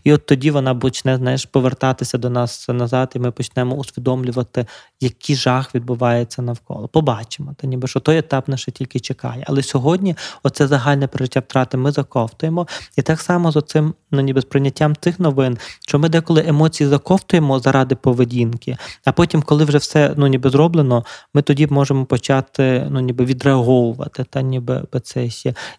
І 0.03 0.13
от 0.13 0.25
тоді 0.25 0.51
вона 0.51 0.75
почне 0.75 1.17
знаєш, 1.17 1.45
повертатися 1.45 2.17
до 2.17 2.29
нас 2.29 2.46
назад, 2.67 3.11
і 3.15 3.19
ми 3.19 3.31
почнемо 3.31 3.75
усвідомлювати 3.75 4.65
який 4.99 5.35
жах 5.35 5.75
відбувається 5.75 6.41
навколо. 6.41 6.87
Побачимо, 6.87 7.53
та 7.57 7.67
ніби 7.67 7.87
що 7.87 7.99
той 7.99 8.17
етап 8.17 8.47
наше 8.47 8.71
тільки 8.71 8.99
чекає. 8.99 9.43
Але 9.47 9.63
сьогодні 9.63 10.15
оце 10.43 10.67
загальне 10.67 11.07
пережиття 11.07 11.39
втрати 11.39 11.77
ми 11.77 11.91
заковтуємо. 11.91 12.67
І 12.95 13.01
так 13.01 13.21
само 13.21 13.51
з 13.51 13.55
оцим 13.55 13.93
ну, 14.11 14.21
ніби 14.21 14.41
сприйняттям 14.41 14.95
цих 14.95 15.19
новин, 15.19 15.57
що 15.87 15.99
ми 15.99 16.09
деколи 16.09 16.43
емоції 16.47 16.89
заковтуємо 16.89 17.59
заради 17.59 17.95
поведінки, 17.95 18.77
а 19.05 19.11
потім, 19.11 19.41
коли 19.41 19.65
вже 19.65 19.77
все 19.77 20.13
ну, 20.17 20.27
ніби 20.27 20.49
зроблено, 20.49 21.05
ми 21.33 21.41
тоді 21.41 21.67
можемо 21.67 22.05
почати 22.05 22.87
ну, 22.89 22.99
ніби 22.99 23.25
відреаговувати 23.25 24.23
та 24.23 24.41
ніби 24.41 24.83
це. 25.03 25.27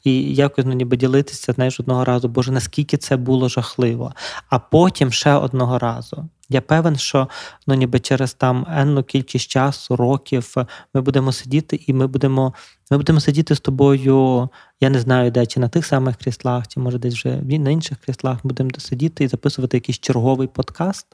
І 0.05 0.35
якось 0.35 0.65
ну, 0.65 0.73
ніби 0.73 0.97
ділитися 0.97 1.53
знаєш, 1.53 1.81
одного 1.81 2.05
разу, 2.05 2.29
боже, 2.29 2.53
наскільки 2.53 2.97
це 2.97 3.17
було 3.17 3.49
жахливо. 3.49 4.13
А 4.49 4.59
потім 4.59 5.13
ще 5.13 5.33
одного 5.33 5.79
разу. 5.79 6.29
Я 6.49 6.61
певен, 6.61 6.97
що 6.97 7.29
ну 7.67 7.75
ніби 7.75 8.01
через 8.01 8.35
там 8.35 8.67
енну 8.71 9.03
кількість 9.03 9.51
часу, 9.51 9.97
років 9.97 10.55
ми 10.95 11.01
будемо 11.01 11.33
сидіти, 11.33 11.81
і 11.87 11.93
ми 11.93 12.07
будемо 12.07 12.55
ми 12.91 12.97
будемо 12.97 13.21
сидіти 13.21 13.55
з 13.55 13.61
тобою. 13.61 14.49
Я 14.81 14.91
не 14.91 15.01
знаю, 15.01 15.31
де 15.31 15.47
чи 15.47 15.61
на 15.61 15.69
тих 15.69 15.87
самих 15.87 16.17
кріслах, 16.17 16.69
чи 16.69 16.81
може 16.81 16.99
десь 16.99 17.15
вже 17.15 17.37
на 17.43 17.71
інших 17.71 17.99
кріслах 17.99 18.39
будемо 18.45 18.71
сидіти 18.79 19.25
і 19.25 19.29
записувати 19.29 19.77
якийсь 19.77 19.99
черговий 19.99 20.49
подкаст. 20.49 21.07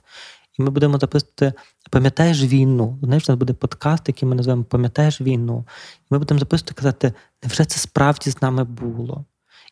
І 0.59 0.63
ми 0.63 0.71
будемо 0.71 0.99
записувати 0.99 1.53
Пам'ятаєш 1.91 2.43
війну? 2.43 2.99
Знаєш, 3.03 3.29
у 3.29 3.33
нас 3.33 3.39
буде 3.39 3.53
подкаст, 3.53 4.09
який 4.09 4.29
ми 4.29 4.35
називаємо 4.35 4.65
Пам'ятаєш 4.65 5.21
війну. 5.21 5.65
І 6.01 6.07
ми 6.11 6.19
будемо 6.19 6.41
записувати 6.41 6.75
казати, 6.75 7.13
невже 7.43 7.65
це 7.65 7.79
справді 7.79 8.31
з 8.31 8.43
нами 8.43 8.65
було? 8.65 9.25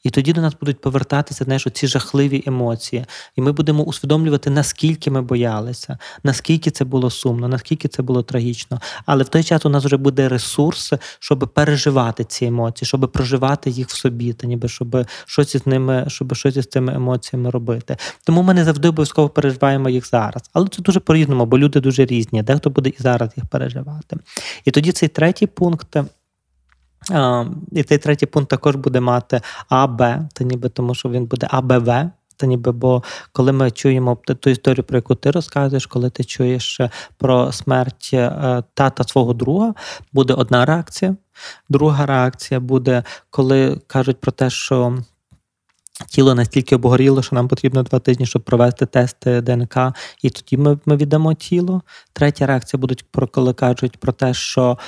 І 0.03 0.11
тоді 0.11 0.33
до 0.33 0.41
нас 0.41 0.55
будуть 0.61 0.81
повертатися 0.81 1.45
знаєш, 1.45 1.67
ці 1.73 1.87
жахливі 1.87 2.43
емоції. 2.47 3.05
І 3.37 3.41
ми 3.41 3.53
будемо 3.53 3.83
усвідомлювати, 3.83 4.51
наскільки 4.51 5.11
ми 5.11 5.23
боялися, 5.23 5.99
наскільки 6.23 6.71
це 6.71 6.85
було 6.85 7.11
сумно, 7.11 7.49
наскільки 7.49 7.89
це 7.89 8.03
було 8.03 8.23
трагічно. 8.23 8.81
Але 9.07 9.25
в 9.25 9.29
той 9.29 9.43
час 9.43 9.67
у 9.67 9.69
нас 9.69 9.85
вже 9.85 9.97
буде 9.97 10.29
ресурс, 10.29 10.93
щоб 11.19 11.51
переживати 11.55 12.25
ці 12.25 12.45
емоції, 12.45 12.87
щоб 12.87 13.13
проживати 13.13 13.71
їх 13.71 13.89
в 13.89 13.97
собі, 13.97 14.33
та 14.33 14.47
ніби 14.47 14.69
щоб 14.69 15.07
щось 15.27 15.55
із 15.55 15.67
ними, 15.67 16.05
щоб 16.09 16.37
щось 16.37 16.57
із 16.57 16.67
цими 16.67 16.95
емоціями 16.95 17.51
робити. 17.51 17.97
Тому 18.25 18.43
ми 18.43 18.55
не 18.55 18.65
завжди 18.65 18.89
обов'язково 18.89 19.29
переживаємо 19.29 19.89
їх 19.89 20.09
зараз. 20.09 20.43
Але 20.53 20.69
це 20.69 20.83
дуже 20.83 21.01
по-різному, 21.01 21.47
бо 21.47 21.59
люди 21.59 21.81
дуже 21.81 22.05
різні. 22.05 22.43
Дехто 22.43 22.71
буде 22.71 22.91
і 22.91 22.97
зараз 22.99 23.31
їх 23.37 23.47
переживати. 23.47 24.17
І 24.65 24.71
тоді 24.71 24.93
цей 24.93 25.09
третій 25.09 25.47
пункт. 25.47 25.97
І 27.73 27.83
цей 27.83 27.99
третій 27.99 28.27
пункт 28.27 28.51
також 28.51 28.77
буде 28.77 29.01
мати 29.01 29.41
А, 29.69 29.87
Б, 29.87 30.29
та 30.33 30.45
ніби 30.45 30.69
тому, 30.69 30.95
що 30.95 31.09
він 31.09 31.27
буде 31.27 31.47
АБВ. 31.51 32.11
Та 32.37 32.47
ніби, 32.47 32.73
бо 32.73 33.03
коли 33.33 33.53
ми 33.53 33.71
чуємо 33.71 34.19
ту 34.41 34.51
історію, 34.51 34.85
про 34.85 34.99
яку 34.99 35.15
ти 35.15 35.31
розказуєш, 35.31 35.87
коли 35.87 36.11
ти 36.11 36.25
чуєш 36.25 36.81
про 37.19 37.53
смерть 37.53 38.11
е, 38.13 38.63
тата 38.75 39.05
свого 39.05 39.33
друга, 39.33 39.75
буде 40.13 40.35
одна 40.35 40.65
реакція. 40.65 41.17
Друга 41.69 42.07
реакція 42.07 42.61
буде, 42.61 43.03
коли 43.31 43.81
кажуть 43.87 44.21
про 44.21 44.33
те, 44.33 44.51
що 44.51 44.99
тіло 46.09 46.35
настільки 46.35 46.77
обгоріло, 46.77 47.23
що 47.23 47.37
нам 47.37 47.49
потрібно 47.49 47.83
два 47.83 47.99
тижні, 47.99 48.27
щоб 48.27 48.43
провести 48.43 48.87
тести 48.87 49.41
ДНК, 49.41 49.77
і 50.23 50.31
тоді 50.31 50.57
ми 50.57 50.79
ми 50.87 50.97
віддамо 50.97 51.35
тіло. 51.35 51.83
Третя 52.13 52.47
реакція 52.47 52.81
буде 52.81 52.95
коли 53.33 53.55
кажуть 53.55 53.97
про 53.97 54.13
те, 54.13 54.35
що 54.35 54.79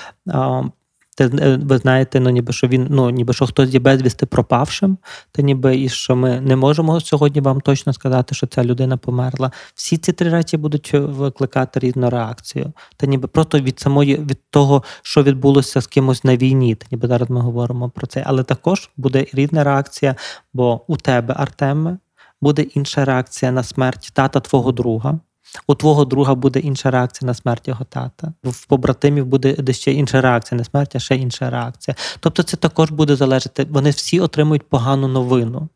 те, 1.14 1.56
ви 1.56 1.78
знаєте, 1.78 2.20
ну 2.20 2.30
ніби 2.30 2.52
що 2.52 2.68
він, 2.68 2.86
ну 2.90 3.10
ніби 3.10 3.32
що 3.32 3.46
хтось 3.46 3.70
є 3.70 3.80
безвісти 3.80 4.26
пропавшим, 4.26 4.98
та 5.32 5.42
ніби 5.42 5.76
і 5.80 5.88
що 5.88 6.16
ми 6.16 6.40
не 6.40 6.56
можемо 6.56 7.00
сьогодні 7.00 7.40
вам 7.40 7.60
точно 7.60 7.92
сказати, 7.92 8.34
що 8.34 8.46
ця 8.46 8.64
людина 8.64 8.96
померла. 8.96 9.50
Всі 9.74 9.96
ці 9.96 10.12
три 10.12 10.30
речі 10.30 10.56
будуть 10.56 10.92
викликати 10.92 11.80
різну 11.80 12.10
реакцію. 12.10 12.72
Та 12.96 13.06
ніби 13.06 13.28
просто 13.28 13.60
від 13.60 13.80
самої 13.80 14.16
від 14.16 14.38
того, 14.50 14.82
що 15.02 15.22
відбулося 15.22 15.80
з 15.80 15.86
кимось 15.86 16.24
на 16.24 16.36
війні, 16.36 16.74
та 16.74 16.86
ніби 16.90 17.08
зараз 17.08 17.30
ми 17.30 17.40
говоримо 17.40 17.90
про 17.90 18.06
це. 18.06 18.22
Але 18.26 18.42
також 18.42 18.90
буде 18.96 19.26
різна 19.32 19.64
реакція, 19.64 20.16
бо 20.54 20.80
у 20.86 20.96
тебе, 20.96 21.34
Артеме, 21.36 21.98
буде 22.40 22.62
інша 22.62 23.04
реакція 23.04 23.52
на 23.52 23.62
смерть 23.62 24.10
тата 24.14 24.40
твого 24.40 24.72
друга. 24.72 25.20
У 25.66 25.74
твого 25.74 26.04
друга 26.04 26.34
буде 26.34 26.60
інша 26.60 26.90
реакція 26.90 27.26
на 27.26 27.34
смерть 27.34 27.68
його 27.68 27.84
тата. 27.84 28.32
В 28.44 28.66
побратимів 28.66 29.26
буде 29.26 29.72
ще 29.72 29.92
інша 29.92 30.20
реакція 30.20 30.58
на 30.58 30.64
смерть, 30.64 30.96
а 30.96 30.98
ще 30.98 31.16
інша 31.16 31.50
реакція. 31.50 31.94
Тобто 32.20 32.42
це 32.42 32.56
також 32.56 32.90
буде 32.90 33.16
залежати. 33.16 33.66
Вони 33.70 33.90
всі 33.90 34.20
отримують 34.20 34.68
погану 34.68 35.08
новину, 35.08 35.68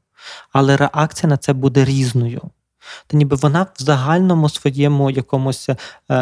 але 0.53 0.77
реакція 0.77 1.31
на 1.31 1.37
це 1.37 1.53
буде 1.53 1.85
різною. 1.85 2.43
Та 3.07 3.17
ніби 3.17 3.37
вона 3.37 3.63
в 3.63 3.83
загальному 3.83 4.49
своєму 4.49 5.11
якомусь, 5.11 5.69
е, 5.69 5.77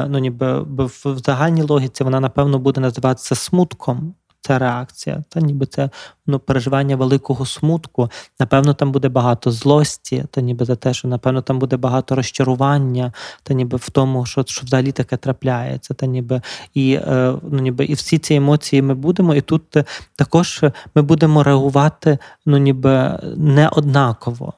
ну 0.08 0.18
ніби 0.18 0.62
в 0.62 1.18
загальній 1.24 1.62
логіці 1.62 2.04
вона, 2.04 2.20
напевно, 2.20 2.58
буде 2.58 2.80
називатися 2.80 3.34
смутком 3.34 4.14
ця 4.46 4.58
реакція. 4.58 5.22
Та 5.28 5.40
ніби 5.40 5.66
це 5.66 5.90
ну, 6.26 6.38
переживання 6.38 6.96
великого 6.96 7.46
смутку. 7.46 8.10
Напевно, 8.40 8.74
там 8.74 8.92
буде 8.92 9.08
багато 9.08 9.50
злості, 9.50 10.24
та 10.30 10.40
ніби 10.40 10.64
за 10.64 10.76
те, 10.76 10.94
що 10.94 11.08
напевно 11.08 11.42
там 11.42 11.58
буде 11.58 11.76
багато 11.76 12.14
розчарування, 12.14 13.12
та 13.42 13.54
ніби 13.54 13.78
в 13.78 13.90
тому, 13.90 14.26
що 14.26 14.44
що 14.46 14.62
взагалі 14.64 14.92
таке 14.92 15.16
трапляється. 15.16 15.94
Та 15.94 16.06
ніби 16.06 16.40
і 16.74 16.92
е, 16.92 17.34
ну, 17.50 17.60
ніби 17.60 17.84
і 17.84 17.94
всі 17.94 18.18
ці 18.18 18.34
емоції 18.34 18.82
ми 18.82 18.94
будемо. 18.94 19.34
І 19.34 19.40
тут 19.40 19.62
також 20.16 20.64
ми 20.94 21.02
будемо 21.02 21.42
реагувати 21.42 22.18
ну, 22.46 22.56
ніби 22.58 23.18
не 23.36 23.68
однаково. 23.68 24.52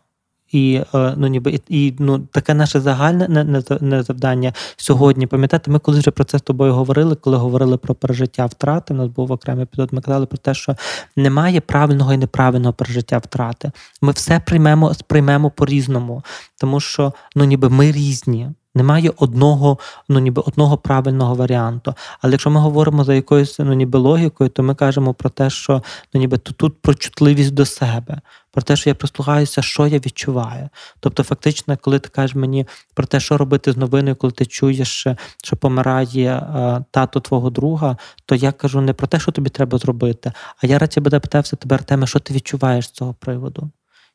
І 0.53 0.81
е, 0.95 1.15
ну 1.17 1.27
ніби 1.27 1.61
і 1.69 1.95
ну 1.99 2.19
таке 2.19 2.55
наше 2.55 2.81
загальне 2.81 3.29
не, 3.29 3.63
не, 3.81 4.03
завдання 4.03 4.53
сьогодні. 4.77 5.27
Пам'ятаєте, 5.27 5.71
ми 5.71 5.79
коли 5.79 5.99
вже 5.99 6.11
про 6.11 6.25
це 6.25 6.39
з 6.39 6.43
тобою 6.43 6.73
говорили, 6.73 7.15
коли 7.15 7.37
говорили 7.37 7.77
про 7.77 7.95
пережиття 7.95 8.47
втрати. 8.47 8.95
У 8.95 8.97
нас 8.97 9.09
був 9.09 9.33
окремий 9.33 9.63
епізод, 9.63 9.89
Ми 9.93 10.01
казали 10.01 10.27
про 10.27 10.39
те, 10.39 10.55
що 10.55 10.77
немає 11.17 11.61
правильного 11.61 12.13
і 12.13 12.17
неправильного 12.17 12.73
пережиття 12.73 13.19
втрати. 13.19 13.71
Ми 14.03 14.13
все 14.13 14.41
приймемо, 14.41 14.95
сприймемо 14.95 15.51
по-різному, 15.51 16.23
тому 16.61 16.81
що 16.81 17.13
ну 17.37 17.45
ніби 17.45 17.69
ми 17.69 17.93
різні. 17.93 18.51
Немає 18.79 19.13
одного, 19.17 19.79
ну 20.09 20.19
ніби 20.19 20.43
одного 20.47 20.77
правильного 20.77 21.35
варіанту. 21.35 21.95
Але 22.21 22.33
якщо 22.33 22.51
ми 22.51 22.61
говоримо 22.61 23.05
за 23.05 23.15
якоюсь 23.15 23.59
ну 23.59 23.73
ніби 23.75 23.99
логікою, 23.99 24.51
то 24.51 24.63
ми 24.63 24.75
кажемо 24.75 25.15
про 25.15 25.31
те, 25.31 25.51
що 25.51 25.83
ну 26.15 26.21
ніби 26.21 26.39
тут, 26.39 26.57
тут 26.57 26.83
про 26.83 26.95
чутливість 26.95 27.55
до 27.55 27.67
себе, 27.67 28.21
про 28.53 28.63
те, 28.63 28.77
що 28.77 28.91
я 28.91 28.95
прислухаюся, 28.95 29.63
що 29.63 29.87
я 29.87 29.99
відчуваю. 29.99 30.69
Тобто, 31.01 31.23
фактично, 31.23 31.77
коли 31.81 31.99
ти 31.99 32.09
кажеш 32.09 32.37
мені 32.37 32.67
про 32.95 33.07
те, 33.07 33.21
що 33.21 33.39
робити 33.39 33.73
з 33.73 33.77
новиною, 33.77 34.17
коли 34.17 34.33
ти 34.33 34.47
чуєш, 34.47 35.07
що 35.45 35.57
помирає 35.57 36.33
е, 36.33 36.85
тато 36.91 37.21
твого 37.21 37.51
друга, 37.51 37.97
то 38.27 38.35
я 38.35 38.53
кажу 38.53 38.81
не 38.81 38.93
про 38.93 39.07
те, 39.07 39.21
що 39.21 39.33
тобі 39.33 39.51
треба 39.51 39.79
зробити, 39.79 40.33
а 40.63 40.67
я 40.67 40.79
радше 40.79 41.01
би 41.01 41.11
запитався 41.11 41.57
тебе, 41.57 41.77
Артеме, 41.77 42.07
що 42.07 42.19
ти 42.19 42.35
відчуваєш 42.35 42.87
з 42.87 42.91
цього 42.91 43.15
приводу 43.15 43.71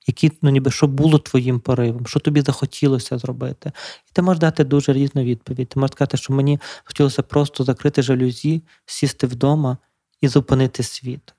які 0.08 0.32
ну 0.42 0.50
ніби 0.50 0.72
що 0.72 0.88
було 0.88 1.20
твоїм 1.20 1.60
поривом, 1.60 2.08
що 2.08 2.20
тобі 2.20 2.42
захотілося 2.42 3.18
зробити. 3.18 3.72
І 4.10 4.12
ти 4.14 4.22
можеш 4.22 4.40
дати 4.40 4.64
дуже 4.64 4.94
різну 4.94 5.24
відповідь. 5.24 5.70
Ти 5.70 5.80
можеш 5.80 5.92
сказати, 5.92 6.18
що 6.18 6.34
мені 6.34 6.60
хотілося 6.84 7.22
просто 7.22 7.64
закрити 7.64 8.02
жалюзі, 8.02 8.62
сісти 8.86 9.28
вдома 9.28 9.78
і 10.22 10.28
зупинити 10.28 10.84
світ. 10.84 11.34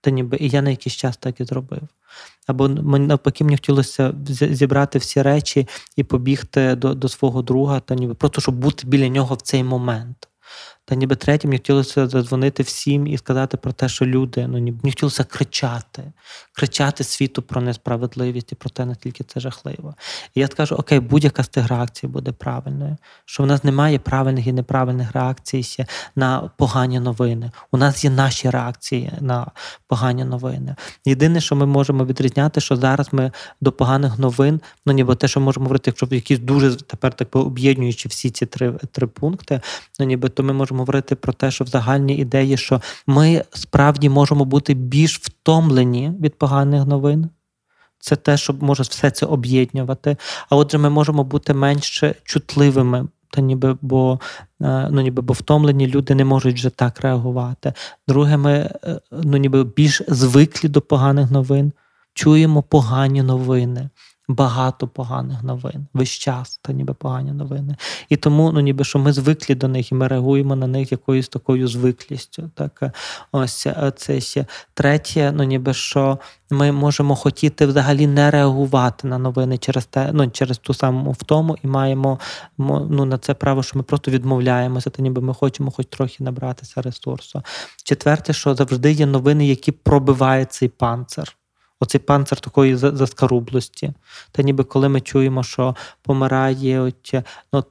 Та 0.00 0.10
ніби 0.10 0.36
і 0.40 0.48
я 0.48 0.62
на 0.62 0.70
якийсь 0.70 0.96
час 0.96 1.16
так 1.16 1.40
і 1.40 1.44
зробив. 1.44 1.82
Або 2.46 2.68
навпаки, 2.68 3.44
мені 3.44 3.56
хотілося 3.56 4.14
зібрати 4.50 4.98
всі 4.98 5.22
речі 5.22 5.68
і 5.96 6.04
побігти 6.04 6.74
до 6.74 6.94
до 6.94 7.08
свого 7.08 7.42
друга, 7.42 7.80
та 7.80 7.94
ніби 7.94 8.14
просто 8.14 8.40
щоб 8.40 8.54
бути 8.54 8.86
біля 8.86 9.08
нього 9.08 9.34
в 9.34 9.42
цей 9.42 9.64
момент. 9.64 10.28
Та 10.86 10.94
ніби 10.94 11.16
третім 11.16 11.50
мені 11.50 11.58
хотілося 11.58 12.06
задзвонити 12.06 12.62
всім 12.62 13.06
і 13.06 13.18
сказати 13.18 13.56
про 13.56 13.72
те, 13.72 13.88
що 13.88 14.06
люди, 14.06 14.46
ну 14.46 14.52
мені 14.52 14.78
хотілося 14.84 15.24
кричати, 15.24 16.12
кричати 16.52 17.04
світу 17.04 17.42
про 17.42 17.60
несправедливість 17.60 18.52
і 18.52 18.54
про 18.54 18.70
те, 18.70 18.84
наскільки 18.84 19.24
це 19.24 19.40
жахливо. 19.40 19.94
І 20.34 20.40
я 20.40 20.46
скажу, 20.46 20.74
окей, 20.74 21.00
будь-яка 21.00 21.42
з 21.42 21.48
тих 21.48 21.68
реакцій 21.68 22.06
буде 22.06 22.32
правильною, 22.32 22.96
що 23.24 23.42
в 23.42 23.46
нас 23.46 23.64
немає 23.64 23.98
правильних 23.98 24.46
і 24.46 24.52
неправильних 24.52 25.12
реакцій 25.12 25.62
ще 25.62 25.86
на 26.16 26.50
погані 26.56 27.00
новини. 27.00 27.50
У 27.72 27.76
нас 27.76 28.04
є 28.04 28.10
наші 28.10 28.50
реакції 28.50 29.12
на 29.20 29.50
погані 29.86 30.24
новини. 30.24 30.76
Єдине, 31.04 31.40
що 31.40 31.56
ми 31.56 31.66
можемо 31.66 32.04
відрізняти, 32.04 32.60
що 32.60 32.76
зараз 32.76 33.08
ми 33.12 33.32
до 33.60 33.72
поганих 33.72 34.18
новин, 34.18 34.60
ну 34.86 34.92
ніби 34.92 35.14
те, 35.14 35.28
що 35.28 35.40
можемо 35.40 35.64
говорити, 35.64 35.90
якщо 35.90 36.06
якісь 36.10 36.38
дуже 36.38 36.76
тепер 36.76 37.12
так 37.12 37.36
об'єднуючи 37.36 38.08
всі 38.08 38.30
ці 38.30 38.46
три 38.46 38.72
три 38.92 39.06
пункти, 39.06 39.60
ну 40.00 40.06
ніби 40.06 40.28
то 40.28 40.42
ми 40.42 40.52
можемо 40.52 40.73
говорити 40.78 41.14
про 41.14 41.32
те, 41.32 41.50
що 41.50 41.64
в 41.64 41.66
загальній 41.66 42.16
ідеї, 42.16 42.56
що 42.56 42.80
ми 43.06 43.44
справді 43.50 44.08
можемо 44.08 44.44
бути 44.44 44.74
більш 44.74 45.18
втомлені 45.18 46.12
від 46.20 46.38
поганих 46.38 46.86
новин. 46.86 47.28
Це 47.98 48.16
те, 48.16 48.36
що 48.36 48.52
може 48.60 48.82
все 48.82 49.10
це 49.10 49.26
об'єднувати. 49.26 50.16
А 50.50 50.56
отже, 50.56 50.78
ми 50.78 50.90
можемо 50.90 51.24
бути 51.24 51.54
менш 51.54 52.02
чутливими, 52.24 53.08
та 53.30 53.40
ніби 53.40 53.76
бо 53.80 54.20
е, 54.62 54.88
ну, 54.90 55.00
ніби 55.00 55.22
бо 55.22 55.32
втомлені 55.32 55.86
люди 55.86 56.14
не 56.14 56.24
можуть 56.24 56.54
вже 56.54 56.70
так 56.70 57.00
реагувати. 57.00 57.72
Друге, 58.08 58.36
ми 58.36 58.52
е, 58.52 59.00
ну, 59.12 59.36
ніби 59.36 59.64
більш 59.64 60.02
звиклі 60.08 60.68
до 60.68 60.80
поганих 60.80 61.30
новин, 61.30 61.72
чуємо 62.14 62.62
погані 62.62 63.22
новини. 63.22 63.88
Багато 64.28 64.88
поганих 64.88 65.42
новин. 65.42 65.86
Весь 65.94 66.10
час 66.10 66.58
та 66.62 66.72
ніби 66.72 66.94
погані 66.94 67.32
новини. 67.32 67.76
І 68.08 68.16
тому, 68.16 68.52
ну 68.52 68.60
ніби 68.60 68.84
що 68.84 68.98
ми 68.98 69.12
звиклі 69.12 69.54
до 69.54 69.68
них, 69.68 69.92
і 69.92 69.94
ми 69.94 70.08
реагуємо 70.08 70.56
на 70.56 70.66
них 70.66 70.92
якоюсь 70.92 71.28
такою 71.28 71.68
звиклістю. 71.68 72.50
Так, 72.54 72.82
ось 73.32 73.66
це 73.96 74.20
ще 74.20 74.46
третє, 74.74 75.32
ну 75.34 75.44
ніби 75.44 75.74
що 75.74 76.18
ми 76.50 76.72
можемо 76.72 77.16
хотіти 77.16 77.66
взагалі 77.66 78.06
не 78.06 78.30
реагувати 78.30 79.08
на 79.08 79.18
новини 79.18 79.58
через 79.58 79.86
те, 79.86 80.10
ну 80.12 80.30
через 80.30 80.58
ту 80.58 80.74
саму 80.74 81.10
втому, 81.10 81.56
і 81.62 81.66
маємо 81.66 82.18
ну, 82.58 83.04
на 83.04 83.18
це 83.18 83.34
право, 83.34 83.62
що 83.62 83.78
ми 83.78 83.82
просто 83.82 84.10
відмовляємося, 84.10 84.90
та 84.90 85.02
ніби 85.02 85.22
ми 85.22 85.34
хочемо 85.34 85.70
хоч 85.70 85.86
трохи 85.86 86.24
набратися 86.24 86.82
ресурсу. 86.82 87.42
Четверте, 87.84 88.32
що 88.32 88.54
завжди 88.54 88.92
є 88.92 89.06
новини, 89.06 89.46
які 89.46 89.72
пробивають 89.72 90.52
цей 90.52 90.68
панцир 90.68 91.36
оцей 91.84 92.00
панцир 92.00 92.40
такої 92.40 92.76
заскарублості. 92.76 93.92
Та 94.32 94.42
ніби 94.42 94.64
коли 94.64 94.88
ми 94.88 95.00
чуємо, 95.00 95.42
що 95.42 95.76
помирає, 96.02 96.80
от, 96.80 97.14
ну, 97.52 97.64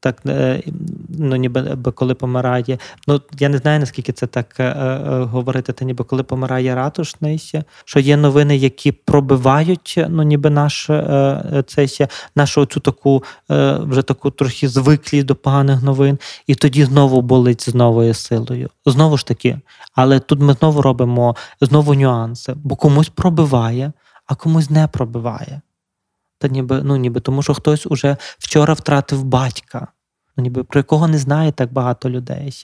так, 0.00 0.22
е, 0.26 0.62
ну 1.08 1.36
ніби 1.36 1.76
коли 1.94 2.14
помирає. 2.14 2.78
Ну 3.08 3.20
я 3.38 3.48
не 3.48 3.58
знаю 3.58 3.80
наскільки 3.80 4.12
це 4.12 4.26
так 4.26 4.60
е, 4.60 4.64
е, 4.64 5.22
говорити, 5.22 5.72
та 5.72 5.84
ніби 5.84 6.04
коли 6.04 6.22
помирає 6.22 6.74
ратушний, 6.74 7.52
що 7.84 8.00
є 8.00 8.16
новини, 8.16 8.56
які 8.56 8.92
пробивають, 8.92 10.00
ну 10.08 10.22
ніби 10.22 10.50
наш 10.50 10.90
цей 11.66 12.06
нашу 12.36 12.66
цю 12.66 12.80
таку 12.80 13.24
вже 13.78 14.02
таку 14.02 14.30
трохи 14.30 14.68
звиклість 14.68 15.26
до 15.26 15.34
поганих 15.34 15.82
новин, 15.82 16.18
і 16.46 16.54
тоді 16.54 16.84
знову 16.84 17.22
болить 17.22 17.70
з 17.70 17.74
новою 17.74 18.14
силою. 18.14 18.70
Знову 18.86 19.16
ж 19.16 19.26
таки, 19.26 19.58
але 19.94 20.20
тут 20.20 20.40
ми 20.40 20.52
знову 20.52 20.82
робимо 20.82 21.36
знову 21.60 21.94
нюанси, 21.94 22.54
бо 22.56 22.76
комусь 22.76 23.08
пробиває, 23.08 23.92
а 24.26 24.34
комусь 24.34 24.70
не 24.70 24.86
пробиває. 24.86 25.60
Та 26.42 26.48
ніби 26.48 26.82
ну 26.82 26.96
ніби 26.96 27.20
тому, 27.20 27.42
що 27.42 27.54
хтось 27.54 27.86
уже 27.86 28.16
вчора 28.38 28.74
втратив 28.74 29.24
батька, 29.24 29.88
ну 30.36 30.42
ніби 30.42 30.64
про 30.64 30.78
якого 30.78 31.08
не 31.08 31.18
знає 31.18 31.52
так 31.52 31.72
багато 31.72 32.10
людей 32.10 32.54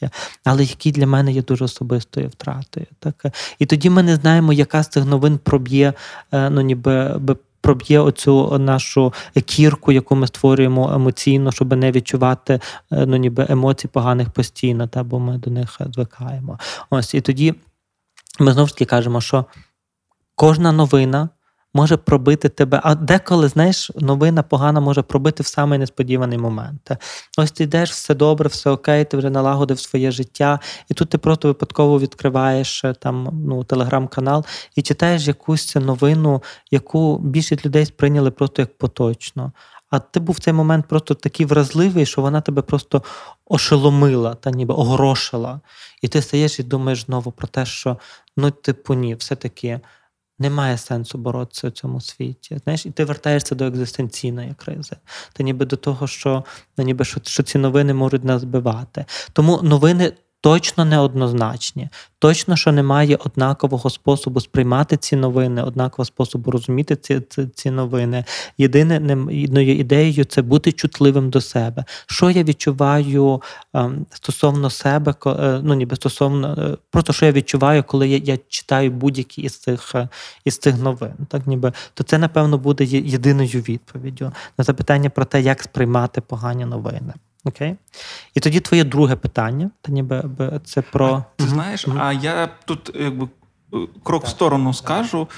але 0.44 0.64
який 0.64 0.92
для 0.92 1.06
мене 1.06 1.32
є 1.32 1.42
дуже 1.42 1.64
особистою 1.64 2.28
втратою. 2.28 2.86
Так? 2.98 3.26
І 3.58 3.66
тоді 3.66 3.90
ми 3.90 4.02
не 4.02 4.16
знаємо, 4.16 4.52
яка 4.52 4.82
з 4.82 4.88
цих 4.88 5.04
новин 5.04 5.38
проб'є, 5.38 5.92
е, 6.32 6.50
ну 6.50 6.60
ніби 6.60 7.20
проб'є 7.60 8.00
оцю 8.00 8.58
нашу 8.58 9.12
кірку, 9.46 9.92
яку 9.92 10.16
ми 10.16 10.26
створюємо 10.26 10.92
емоційно, 10.94 11.52
щоб 11.52 11.72
не 11.72 11.92
відчувати 11.92 12.60
е, 12.92 13.06
ну 13.06 13.16
ніби 13.16 13.46
емоцій 13.48 13.88
поганих 13.88 14.30
постійно, 14.30 14.86
та 14.86 15.02
бо 15.02 15.18
ми 15.18 15.38
до 15.38 15.50
них 15.50 15.80
звикаємо. 15.94 16.58
Ось 16.90 17.14
і 17.14 17.20
тоді 17.20 17.54
ми 18.38 18.52
знову 18.52 18.68
ж 18.68 18.74
таки 18.74 18.84
кажемо, 18.84 19.20
що 19.20 19.44
кожна 20.34 20.72
новина 20.72 21.28
може 21.78 21.96
пробити 21.96 22.48
тебе. 22.48 22.80
А 22.82 22.94
деколи, 22.94 23.48
знаєш, 23.48 23.90
новина 23.96 24.42
погана 24.42 24.80
може 24.80 25.02
пробити 25.02 25.42
в 25.42 25.46
самий 25.46 25.78
несподіваний 25.78 26.38
момент. 26.38 26.90
Ось 27.38 27.50
ти 27.50 27.64
йдеш, 27.64 27.90
все 27.90 28.14
добре, 28.14 28.48
все 28.48 28.70
окей, 28.70 29.04
ти 29.04 29.16
вже 29.16 29.30
налагодив 29.30 29.80
своє 29.80 30.10
життя, 30.10 30.60
і 30.88 30.94
тут 30.94 31.08
ти 31.08 31.18
просто 31.18 31.48
випадково 31.48 31.98
відкриваєш 31.98 32.84
е, 32.84 32.94
там 32.94 33.42
ну, 33.48 33.64
телеграм-канал 33.64 34.44
і 34.76 34.82
читаєш 34.82 35.26
якусь 35.26 35.76
новину, 35.76 36.42
яку 36.70 37.18
більшість 37.18 37.66
людей 37.66 37.86
сприйняли 37.86 38.30
просто 38.30 38.62
як 38.62 38.78
поточно. 38.78 39.52
А 39.90 39.98
ти 39.98 40.20
був 40.20 40.34
в 40.34 40.40
цей 40.40 40.52
момент 40.52 40.86
просто 40.88 41.14
такий 41.14 41.46
вразливий, 41.46 42.06
що 42.06 42.22
вона 42.22 42.40
тебе 42.40 42.62
просто 42.62 43.02
ошеломила 43.46 44.34
та 44.34 44.50
ніби 44.50 44.74
огорошила. 44.74 45.60
І 46.02 46.08
ти 46.08 46.22
стаєш 46.22 46.58
і 46.58 46.62
думаєш 46.62 47.04
знову 47.04 47.32
про 47.32 47.48
те, 47.48 47.66
що 47.66 47.96
ну, 48.36 48.50
типу, 48.50 48.94
ні, 48.94 49.14
все-таки 49.14 49.80
немає 50.38 50.78
сенсу 50.78 51.18
боротися 51.18 51.68
в 51.68 51.70
цьому 51.70 52.00
світі. 52.00 52.58
Знаєш, 52.64 52.86
І 52.86 52.90
ти 52.90 53.04
вертаєшся 53.04 53.54
до 53.54 53.64
екзистенційної 53.64 54.54
кризи. 54.56 54.96
Ти 55.32 55.42
ніби 55.42 55.66
до 55.66 55.76
того, 55.76 56.06
що 56.06 56.44
ну, 56.78 56.84
ніби 56.84 57.04
що, 57.04 57.20
що 57.24 57.42
ці 57.42 57.58
новини 57.58 57.94
можуть 57.94 58.24
нас 58.24 58.42
збивати. 58.42 59.04
Тому 59.32 59.62
новини 59.62 60.12
точно 60.40 60.84
неоднозначні. 60.84 61.88
Точно, 62.18 62.56
що 62.56 62.72
немає 62.72 63.16
однакового 63.16 63.90
способу 63.90 64.40
сприймати 64.40 64.96
ці 64.96 65.16
новини, 65.16 65.62
однакового 65.62 66.04
способу 66.04 66.50
розуміти 66.50 66.96
ці 66.96 67.20
ці, 67.20 67.46
ці 67.46 67.70
новини. 67.70 68.24
Єдиною 68.58 69.78
ідеєю 69.78 70.24
це 70.24 70.42
бути 70.42 70.72
чутливим 70.72 71.30
до 71.30 71.40
себе. 71.40 71.84
Що 72.06 72.30
я 72.30 72.42
відчуваю 72.42 73.42
ем, 73.74 74.06
стосовно 74.10 74.70
себе, 74.70 75.14
е, 75.26 75.60
ну 75.62 75.74
ніби 75.74 75.96
стосовно 75.96 76.56
е, 76.58 76.76
просто 76.90 77.12
що 77.12 77.26
я 77.26 77.32
відчуваю, 77.32 77.84
коли 77.84 78.08
я 78.08 78.16
я 78.16 78.38
читаю 78.48 78.90
будь-які 78.90 79.42
із 79.42 79.58
цих 79.58 79.94
е, 79.94 80.08
із 80.44 80.58
цих 80.58 80.78
новин. 80.78 81.14
Так 81.28 81.46
ніби 81.46 81.72
то 81.94 82.04
це 82.04 82.18
напевно 82.18 82.58
буде 82.58 82.84
єдиною 82.84 83.48
відповіддю 83.48 84.32
на 84.58 84.64
запитання 84.64 85.10
про 85.10 85.24
те, 85.24 85.40
як 85.40 85.62
сприймати 85.62 86.20
погані 86.20 86.64
новини. 86.64 87.12
Окей. 87.44 87.76
І 88.34 88.40
тоді 88.40 88.60
твоє 88.60 88.84
друге 88.84 89.16
питання, 89.16 89.70
та 89.80 89.92
ніби 89.92 90.24
це 90.64 90.82
про. 90.82 91.06
А, 91.06 91.24
ти 91.42 91.48
знаєш, 91.48 91.88
mm-hmm. 91.88 91.98
а 92.02 92.12
я 92.12 92.48
тут 92.64 92.90
якби 93.00 93.28
крок 94.02 94.22
так. 94.22 94.28
в 94.28 94.30
сторону 94.30 94.74
скажу, 94.74 95.28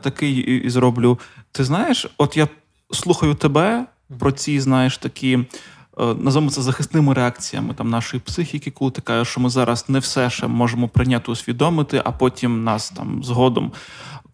такий 0.00 0.34
і 0.36 0.70
зроблю. 0.70 1.18
Ти 1.52 1.64
знаєш, 1.64 2.06
от 2.18 2.36
я 2.36 2.48
слухаю 2.90 3.34
тебе 3.34 3.86
про 4.18 4.32
ці, 4.32 4.60
знаєш, 4.60 4.98
такі. 4.98 5.44
Назовемо 5.98 6.50
це 6.50 6.62
захисними 6.62 7.14
реакціями 7.14 7.74
там 7.74 7.90
нашої 7.90 8.20
психіки, 8.20 8.70
коли 8.70 8.90
ти 8.90 9.00
кажеш, 9.00 9.28
що 9.28 9.40
ми 9.40 9.50
зараз 9.50 9.88
не 9.88 9.98
все 9.98 10.30
ще 10.30 10.46
можемо 10.46 10.88
прийняти 10.88 11.32
усвідомити, 11.32 12.02
а 12.04 12.12
потім 12.12 12.64
нас 12.64 12.90
там 12.90 13.24
згодом 13.24 13.72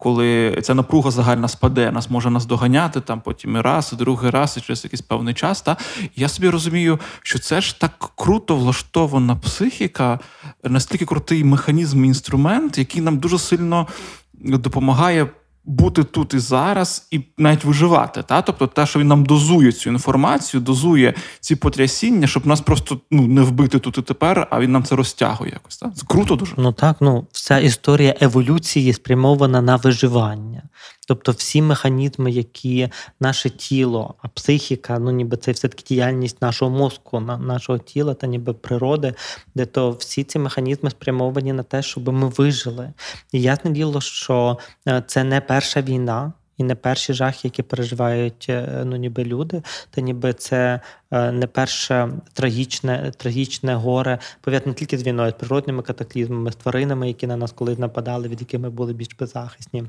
коли 0.03 0.59
ця 0.63 0.73
напруга 0.73 1.11
загальна 1.11 1.47
спаде, 1.47 1.91
нас 1.91 2.09
може 2.09 2.29
наздоганяти 2.29 3.01
там 3.01 3.21
потім 3.21 3.55
і 3.55 3.61
раз, 3.61 3.89
і 3.93 3.95
другий 3.95 4.29
раз, 4.29 4.57
і 4.57 4.61
через 4.61 4.83
якийсь 4.83 5.01
певний 5.01 5.33
час. 5.33 5.61
Та 5.61 5.77
я 6.15 6.29
собі 6.29 6.49
розумію, 6.49 6.99
що 7.21 7.39
це 7.39 7.61
ж 7.61 7.79
так 7.79 8.11
круто 8.15 8.55
влаштована 8.55 9.35
психіка, 9.35 10.19
настільки 10.63 11.05
крутий 11.05 11.43
механізм, 11.43 12.05
інструмент, 12.05 12.77
який 12.77 13.01
нам 13.01 13.17
дуже 13.17 13.39
сильно 13.39 13.87
допомагає 14.33 15.27
бути 15.65 16.03
тут 16.03 16.33
і 16.33 16.39
зараз, 16.39 17.07
і 17.11 17.21
навіть 17.37 17.63
виживати. 17.63 18.23
Та? 18.23 18.41
Тобто, 18.41 18.67
те, 18.67 18.85
що 18.85 18.99
він 18.99 19.07
нам 19.07 19.25
дозує 19.25 19.71
цю 19.71 19.89
інформацію, 19.89 20.61
дозує 20.61 21.13
ці 21.39 21.55
потрясіння, 21.55 22.27
щоб 22.27 22.47
нас 22.47 22.61
просто 22.61 22.99
ну, 23.11 23.27
не 23.27 23.41
вбити 23.41 23.79
тут 23.79 23.97
і 23.97 24.01
тепер, 24.01 24.47
а 24.51 24.59
він 24.59 24.71
нам 24.71 24.83
це 24.83 24.95
розтягує 24.95 25.51
якось. 25.51 25.77
Та? 25.77 25.91
Це 25.91 26.05
круто 26.07 26.35
дуже. 26.35 26.53
Ну 26.57 26.71
так, 26.71 26.97
ну 27.01 27.27
вся 27.31 27.59
історія 27.59 28.15
еволюції 28.21 28.93
спрямована 28.93 29.61
на 29.61 29.75
виживання. 29.75 30.63
Тобто 31.07 31.31
всі 31.31 31.61
механізми, 31.61 32.31
які 32.31 32.89
наше 33.19 33.49
тіло, 33.49 34.15
а 34.21 34.27
психіка, 34.27 34.99
ну 34.99 35.11
ніби 35.11 35.37
це 35.37 35.51
все-таки 35.51 35.83
діяльність 35.87 36.41
нашого 36.41 36.71
мозку, 36.71 37.19
нашого 37.19 37.79
тіла 37.79 38.13
та 38.13 38.27
ніби 38.27 38.53
природи, 38.53 39.13
де 39.55 39.65
то 39.65 39.91
всі 39.91 40.23
ці 40.23 40.39
механізми 40.39 40.89
спрямовані 40.89 41.53
на 41.53 41.63
те, 41.63 41.81
щоб 41.81 42.09
ми 42.09 42.27
вижили. 42.27 42.93
І 43.31 43.41
ясне 43.41 43.71
діло, 43.71 44.01
що 44.01 44.57
е, 44.87 45.03
це 45.07 45.23
не 45.23 45.41
перша 45.41 45.81
війна. 45.81 46.33
І 46.57 46.63
не 46.63 46.75
перші 46.75 47.13
жахи, 47.13 47.39
які 47.43 47.63
переживають 47.63 48.45
е, 48.49 48.83
ну, 48.85 48.95
ніби 48.95 49.23
люди, 49.23 49.61
та 49.89 50.01
ніби 50.01 50.33
це 50.33 50.79
е, 51.11 51.31
не 51.31 51.47
перше 51.47 52.09
трагічне 52.33 53.11
трагічне 53.17 53.75
горе, 53.75 54.19
пов'язане 54.41 54.69
не 54.71 54.73
тільки 54.73 54.97
з 54.97 55.03
війною, 55.03 55.27
а 55.27 55.31
з 55.31 55.33
природними 55.33 55.83
катаклізмами, 55.83 56.51
з 56.51 56.55
тваринами, 56.55 57.07
які 57.07 57.27
на 57.27 57.37
нас 57.37 57.51
колись 57.51 57.79
нападали, 57.79 58.27
від 58.27 58.41
яких 58.41 58.59
ми 58.59 58.69
були 58.69 58.93
більш 58.93 59.15
беззахисні. 59.19 59.83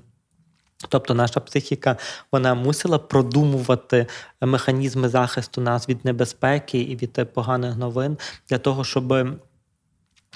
Тобто 0.88 1.14
наша 1.14 1.40
психіка 1.40 1.96
вона 2.32 2.54
мусила 2.54 2.98
продумувати 2.98 4.06
механізми 4.40 5.08
захисту 5.08 5.60
нас 5.60 5.88
від 5.88 6.04
небезпеки 6.04 6.80
і 6.80 6.96
від 6.96 7.32
поганих 7.34 7.76
новин 7.76 8.18
для 8.48 8.58
того, 8.58 8.84
щоб 8.84 9.14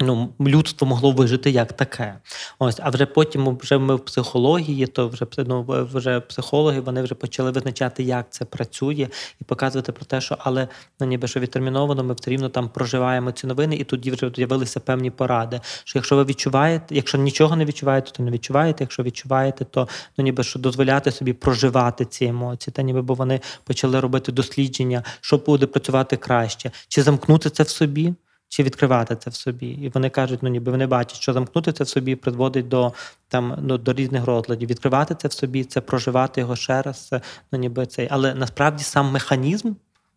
Ну, 0.01 0.35
людство 0.41 0.87
могло 0.87 1.13
вижити 1.13 1.51
як 1.51 1.73
таке. 1.73 2.19
Ось, 2.59 2.81
а 2.83 2.91
вже 2.91 3.07
потім, 3.07 3.59
вже 3.63 3.79
ми 3.79 3.95
в 3.95 4.05
психології, 4.05 4.87
то 4.87 5.09
вже 5.09 5.27
ну, 5.37 5.87
вже 5.93 6.21
психологи 6.21 6.81
вони 6.81 7.03
вже 7.03 7.15
почали 7.15 7.51
визначати, 7.51 8.03
як 8.03 8.27
це 8.31 8.45
працює, 8.45 9.09
і 9.41 9.45
показувати 9.45 9.93
про 9.93 10.05
те, 10.05 10.21
що 10.21 10.37
але 10.39 10.69
ну, 11.01 11.07
ніби 11.07 11.29
що 11.29 11.41
відтерміновано, 11.41 12.05
ми 12.05 12.15
все 12.15 12.31
рівно 12.31 12.49
там 12.49 12.69
проживаємо 12.69 13.33
ці 13.33 13.47
новини, 13.47 13.77
і 13.77 13.85
тоді 13.85 14.11
вже 14.11 14.31
з'явилися 14.37 14.81
певні 14.81 15.11
поради. 15.11 15.61
Що 15.85 15.99
якщо 15.99 16.17
ви 16.17 16.25
відчуваєте, 16.25 16.95
якщо 16.95 17.19
нічого 17.19 17.57
не 17.57 17.65
відчуваєте, 17.65 18.11
то 18.11 18.23
не 18.23 18.31
відчуваєте. 18.31 18.85
Якщо 18.85 19.03
відчуваєте, 19.03 19.65
то 19.65 19.89
ну 20.19 20.25
ніби 20.25 20.43
що 20.43 20.59
дозволяти 20.59 21.11
собі 21.11 21.33
проживати 21.33 22.05
ці 22.05 22.25
емоції, 22.25 22.73
та 22.73 22.83
ніби 22.83 23.03
бо 23.03 23.15
вони 23.15 23.41
почали 23.65 24.01
робити 24.01 24.33
дослідження, 24.33 25.03
що 25.21 25.39
буде 25.39 25.67
працювати 25.67 26.17
краще, 26.17 26.71
чи 26.89 27.03
замкнути 27.03 27.51
це 27.51 27.63
в 27.63 27.69
собі 27.69 28.15
чи 28.49 28.63
відкривати 28.63 29.17
це 29.17 29.31
в 29.31 29.35
собі. 29.35 29.67
І 29.67 29.89
вони 29.89 30.11
кажуть, 30.11 30.43
ну 30.43 30.49
ніби 30.49 30.71
вони 30.71 30.87
бачать, 30.87 31.21
що 31.21 31.33
замкнути 31.33 31.73
це 31.73 31.85
в 31.85 31.89
собі 31.89 32.17
призводить 32.17 32.69
до 32.69 32.93
там 33.29 33.59
ну, 33.63 33.79
до 33.79 33.93
різних 33.93 34.25
розладів. 34.25 34.69
Відкривати 34.69 35.15
це 35.15 35.29
в 35.29 35.33
собі, 35.33 35.65
це 35.65 35.81
проживати 35.81 36.41
його 36.41 36.57
ще 36.57 36.83
раз, 36.83 37.11
ну 37.53 37.59
ніби 37.59 37.87
цей. 37.87 38.09
Але 38.11 38.35
насправді 38.35 38.85
сам 38.85 39.11
механізм 39.11 39.73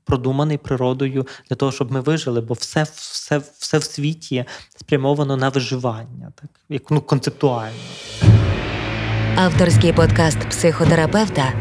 продуманий 0.06 0.58
природою 0.58 1.28
для 1.50 1.56
того, 1.56 1.72
щоб 1.72 1.92
ми 1.92 2.02
вижили, 2.02 2.42
бо 2.42 2.54
все 2.54 2.84
все, 2.84 3.42
все 3.60 3.78
в 3.78 3.84
світі 3.84 4.46
спрямовано 4.78 5.38
на 5.38 5.50
виживання, 5.50 6.32
так 6.42 6.50
як 6.70 6.92
ну 6.92 7.02
концептуально. 7.02 7.76
Авторський 9.36 9.94
подкаст 9.94 10.40
психотерапевта 10.50 11.54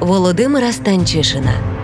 Володимира 0.00 0.72
Станчишина. 0.72 1.77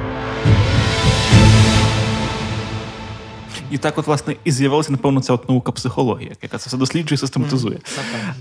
І 3.70 3.78
так, 3.78 3.98
от, 3.98 4.06
власне, 4.06 4.36
і 4.44 4.50
з'явилася, 4.50 4.92
напевно, 4.92 5.20
ця 5.20 5.32
от 5.32 5.48
наука 5.48 5.72
психологія, 5.72 6.30
яка 6.42 6.58
це 6.58 6.68
все 6.68 6.76
досліджує, 6.76 7.18
систематизує. 7.18 7.78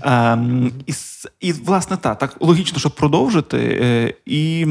Mm, 0.00 0.72
і, 0.86 0.92
і, 1.40 1.52
власне, 1.52 1.96
так, 1.96 2.18
так 2.18 2.36
логічно, 2.40 2.78
щоб 2.78 2.94
продовжити. 2.94 3.78
Е, 3.82 4.14
і 4.26 4.66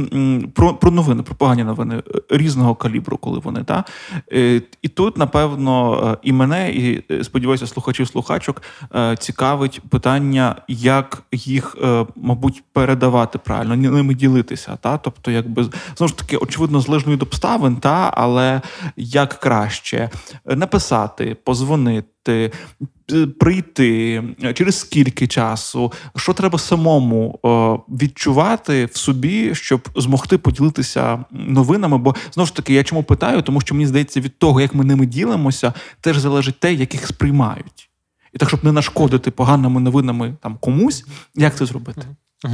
про 0.55 0.73
про 0.73 0.91
новини, 0.91 1.23
про 1.23 1.35
погані 1.35 1.63
новини 1.63 2.03
е, 2.15 2.21
різного 2.29 2.75
калібру, 2.75 3.17
коли 3.17 3.39
вони. 3.39 3.63
так. 3.63 3.91
Е, 4.33 4.61
і 4.81 4.87
тут, 4.87 5.17
напевно, 5.17 6.17
і 6.23 6.31
мене, 6.33 6.71
і 6.71 7.03
сподіваюся, 7.23 7.67
слухачів 7.67 8.07
слухачок 8.07 8.61
цікавить 9.19 9.81
питання, 9.89 10.55
як 10.67 11.23
їх, 11.31 11.77
мабуть, 12.15 12.63
передавати 12.73 13.37
правильно, 13.37 13.75
ними 13.75 14.13
ділитися. 14.13 14.77
Та? 14.81 14.97
Тобто, 14.97 15.31
якби 15.31 15.69
знову 15.97 16.07
ж 16.07 16.17
таки, 16.17 16.37
очевидно, 16.37 16.81
залежно 16.81 17.11
від 17.11 17.21
обставин, 17.21 17.75
та, 17.75 18.11
але 18.13 18.61
як 18.95 19.33
краще 19.33 20.09
написати, 20.45 21.35
позвонити, 21.43 22.51
прийти, 23.39 24.23
через 24.53 24.79
скільки 24.79 25.27
часу, 25.27 25.91
що 26.15 26.33
треба 26.33 26.59
самому 26.59 27.39
відчувати 27.89 28.85
в 28.85 28.97
собі, 28.97 29.55
щоб 29.55 29.89
змогти 29.95 30.37
поділитися 30.37 31.25
новинами. 31.31 31.97
Бо 31.97 32.15
знову 32.33 32.47
ж 32.47 32.55
таки, 32.55 32.73
я 32.73 32.83
чому 32.83 33.03
питаю, 33.03 33.41
тому 33.41 33.61
що 33.61 33.75
мені 33.75 33.87
здається, 33.87 34.21
від 34.21 34.39
того, 34.39 34.61
як 34.61 34.75
ми 34.75 34.83
ними 34.83 35.05
ділимося, 35.05 35.73
теж 36.01 36.17
залежить 36.17 36.59
те, 36.59 36.73
як 36.73 36.93
їх 36.93 37.07
сприймають. 37.07 37.89
І 38.33 38.37
так, 38.37 38.49
щоб 38.49 38.65
не 38.65 38.71
нашкодити 38.71 39.31
поганими 39.31 39.81
новинами 39.81 40.35
там 40.41 40.57
комусь, 40.61 41.05
як 41.35 41.55
це 41.55 41.65
зробити? 41.65 42.01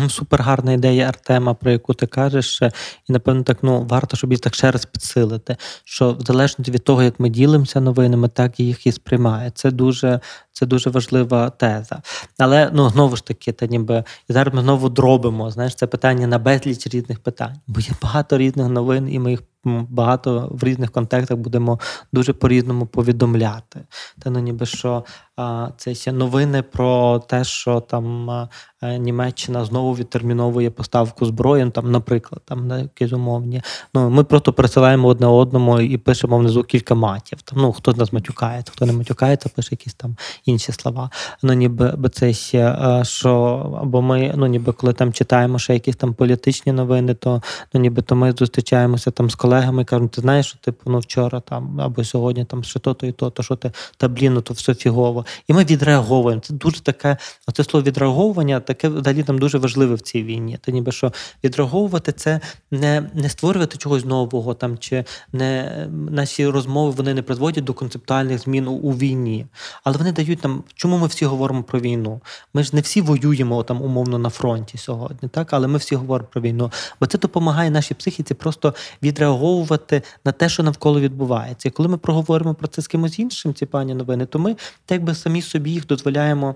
Супер 0.10 0.42
гарна 0.42 0.72
ідея 0.74 1.08
Артема, 1.08 1.54
про 1.54 1.72
яку 1.72 1.94
ти 1.94 2.08
кажеш, 2.08 2.62
і 3.10 3.14
напевно 3.14 3.44
так 3.44 3.58
ну 3.62 3.86
варто, 3.90 4.18
щоб 4.18 4.32
її 4.32 4.40
так 4.40 4.56
ще 4.56 4.72
раз 4.72 4.86
підсилити. 4.86 5.58
Що 5.84 6.14
в 6.14 6.22
залежності 6.22 6.72
від 6.72 6.84
того, 6.84 7.04
як 7.04 7.20
ми 7.20 7.30
ділимося 7.30 7.82
новинами, 7.82 8.28
так 8.28 8.60
і 8.60 8.66
їх 8.66 8.88
і 8.88 8.92
сприймає. 8.92 9.52
Це 9.56 9.72
дуже 9.72 10.20
це 10.60 10.66
дуже 10.66 10.90
важлива 10.90 11.50
теза. 11.50 12.02
Але 12.38 12.70
ну 12.74 12.90
знову 12.90 13.16
ж 13.16 13.26
таки, 13.26 13.52
та 13.52 13.66
ніби 13.66 14.04
і 14.30 14.34
зараз 14.34 14.54
ми 14.54 14.62
знову 14.62 14.90
дробимо. 14.90 15.52
Знаєш, 15.52 15.76
це 15.76 15.88
питання 15.88 16.28
на 16.28 16.40
безліч 16.40 16.88
різних 16.88 17.20
питань, 17.20 17.56
бо 17.68 17.80
є 17.80 17.92
багато 18.02 18.38
різних 18.38 18.68
новин, 18.68 19.14
і 19.14 19.20
ми 19.20 19.32
їх 19.32 19.40
багато 19.66 20.50
в 20.52 20.64
різних 20.64 20.92
контекстах 20.92 21.38
будемо 21.38 21.80
дуже 22.14 22.34
по-різному 22.34 22.86
повідомляти. 22.86 23.80
Та 24.20 24.30
ну 24.30 24.40
ніби 24.40 24.66
що 24.66 25.04
а, 25.36 25.70
це 25.78 25.96
ще 25.96 26.12
новини 26.12 26.62
про 26.62 27.20
те, 27.20 27.44
що 27.44 27.80
там 27.80 28.30
а, 28.30 28.50
Німеччина 28.82 29.66
знову 29.66 29.94
відтерміновує 29.94 30.70
поставку 30.70 31.26
зброї, 31.26 31.66
ну, 31.66 31.72
там, 31.72 31.92
наприклад, 31.92 32.42
там 32.46 32.68
на 32.68 32.80
якісь 32.80 33.14
умовні. 33.14 33.62
Ну 33.94 34.10
ми 34.10 34.24
просто 34.24 34.54
присилаємо 34.54 35.08
одне 35.08 35.28
одному 35.28 35.80
і 35.80 35.98
пишемо 35.98 36.38
внизу 36.38 36.64
кілька 36.64 36.96
матів. 36.96 37.42
Там 37.42 37.60
ну 37.62 37.72
хто 37.74 37.92
з 37.92 37.98
нас 37.98 38.14
матюкається, 38.14 38.72
хто 38.76 38.86
не 38.86 38.94
матюкається, 38.94 39.50
пише 39.50 39.70
якісь 39.72 39.94
там 39.94 40.16
інші 40.50 40.72
слова. 40.72 41.10
Ну 41.44 41.54
ніби 41.54 42.10
це 42.14 42.34
ще 42.34 42.76
що 43.04 43.32
або 43.82 44.02
ми, 44.02 44.34
ну 44.36 44.46
ніби 44.46 44.74
коли 44.74 44.94
там 44.94 45.14
читаємо 45.14 45.60
ще 45.60 45.74
якісь 45.74 45.96
там 45.96 46.14
політичні 46.14 46.72
новини, 46.72 47.14
то 47.14 47.42
ну 47.74 47.82
ніби 47.82 48.02
то 48.02 48.16
ми 48.16 48.32
зустрічаємося 48.32 49.12
там 49.12 49.30
з 49.30 49.36
колегами 49.36 49.82
і 49.82 49.86
кажуть, 49.86 50.12
ти 50.12 50.22
знаєш, 50.22 50.48
що 50.48 50.58
типу 50.58 50.92
ну 50.92 51.00
вчора 51.00 51.40
там 51.40 51.82
або 51.82 52.04
сьогодні 52.04 52.46
там 52.46 52.64
що 52.64 52.80
то, 52.80 52.94
то 52.94 53.06
і 53.06 53.12
то, 53.12 53.30
то 53.30 53.44
що 53.44 53.56
ти 53.56 53.72
та 53.98 54.08
блін, 54.08 54.34
ну 54.34 54.42
то 54.42 54.54
все 54.54 54.76
фігово. 54.76 55.26
І 55.48 55.54
ми 55.54 55.64
відреаговуємо. 55.64 56.42
Це 56.42 56.54
дуже 56.54 56.82
таке, 56.82 57.18
оце 57.48 57.64
слово 57.64 57.84
відреаговування, 57.84 58.60
таке 58.60 58.90
взагалі 58.90 59.24
там 59.24 59.40
дуже 59.40 59.58
важливе 59.58 59.96
в 59.96 60.02
цій 60.02 60.24
війні. 60.24 60.58
Та 60.62 60.72
ніби 60.72 60.92
що 60.92 61.12
відреаговувати 61.44 62.12
це 62.12 62.40
не 62.72 63.10
не 63.14 63.30
створювати 63.30 63.78
чогось 63.78 64.06
нового 64.06 64.54
там, 64.54 64.78
чи 64.78 65.06
не 65.34 65.88
наші 66.12 66.48
розмови 66.48 66.92
вони 66.92 67.14
не 67.14 67.22
призводять 67.22 67.64
до 67.64 67.74
концептуальних 67.74 68.40
змін 68.40 68.68
у 68.68 68.92
війні, 68.92 69.46
але 69.84 69.98
вони 69.98 70.12
дають 70.12 70.39
нам, 70.44 70.64
чому 70.76 70.98
ми 70.98 71.08
всі 71.08 71.26
говоримо 71.26 71.64
про 71.64 71.80
війну? 71.80 72.22
Ми 72.54 72.64
ж 72.64 72.76
не 72.76 72.82
всі 72.82 73.02
воюємо 73.02 73.64
там 73.64 73.82
умовно 73.82 74.18
на 74.18 74.30
фронті 74.30 74.78
сьогодні, 74.78 75.30
так 75.30 75.54
але 75.54 75.68
ми 75.68 75.78
всі 75.78 75.96
говоримо 75.96 76.30
про 76.32 76.42
війну, 76.42 76.72
бо 77.00 77.08
це 77.08 77.18
допомагає 77.18 77.70
нашій 77.70 77.94
психіці 77.94 78.34
просто 78.34 78.74
відреаговувати 79.04 80.02
на 80.26 80.32
те, 80.32 80.50
що 80.50 80.64
навколо 80.64 81.00
відбувається. 81.00 81.68
І 81.68 81.72
коли 81.72 81.90
ми 81.90 81.98
проговоримо 81.98 82.54
про 82.54 82.68
це 82.68 82.82
з 82.82 82.88
кимось 82.88 83.20
іншим, 83.20 83.54
ці 83.54 83.66
пані 83.66 83.94
новини, 83.94 84.26
то 84.26 84.40
ми 84.40 84.56
так 84.86 85.04
би 85.04 85.16
самі 85.16 85.42
собі 85.42 85.72
їх 85.72 85.88
дозволяємо 85.88 86.56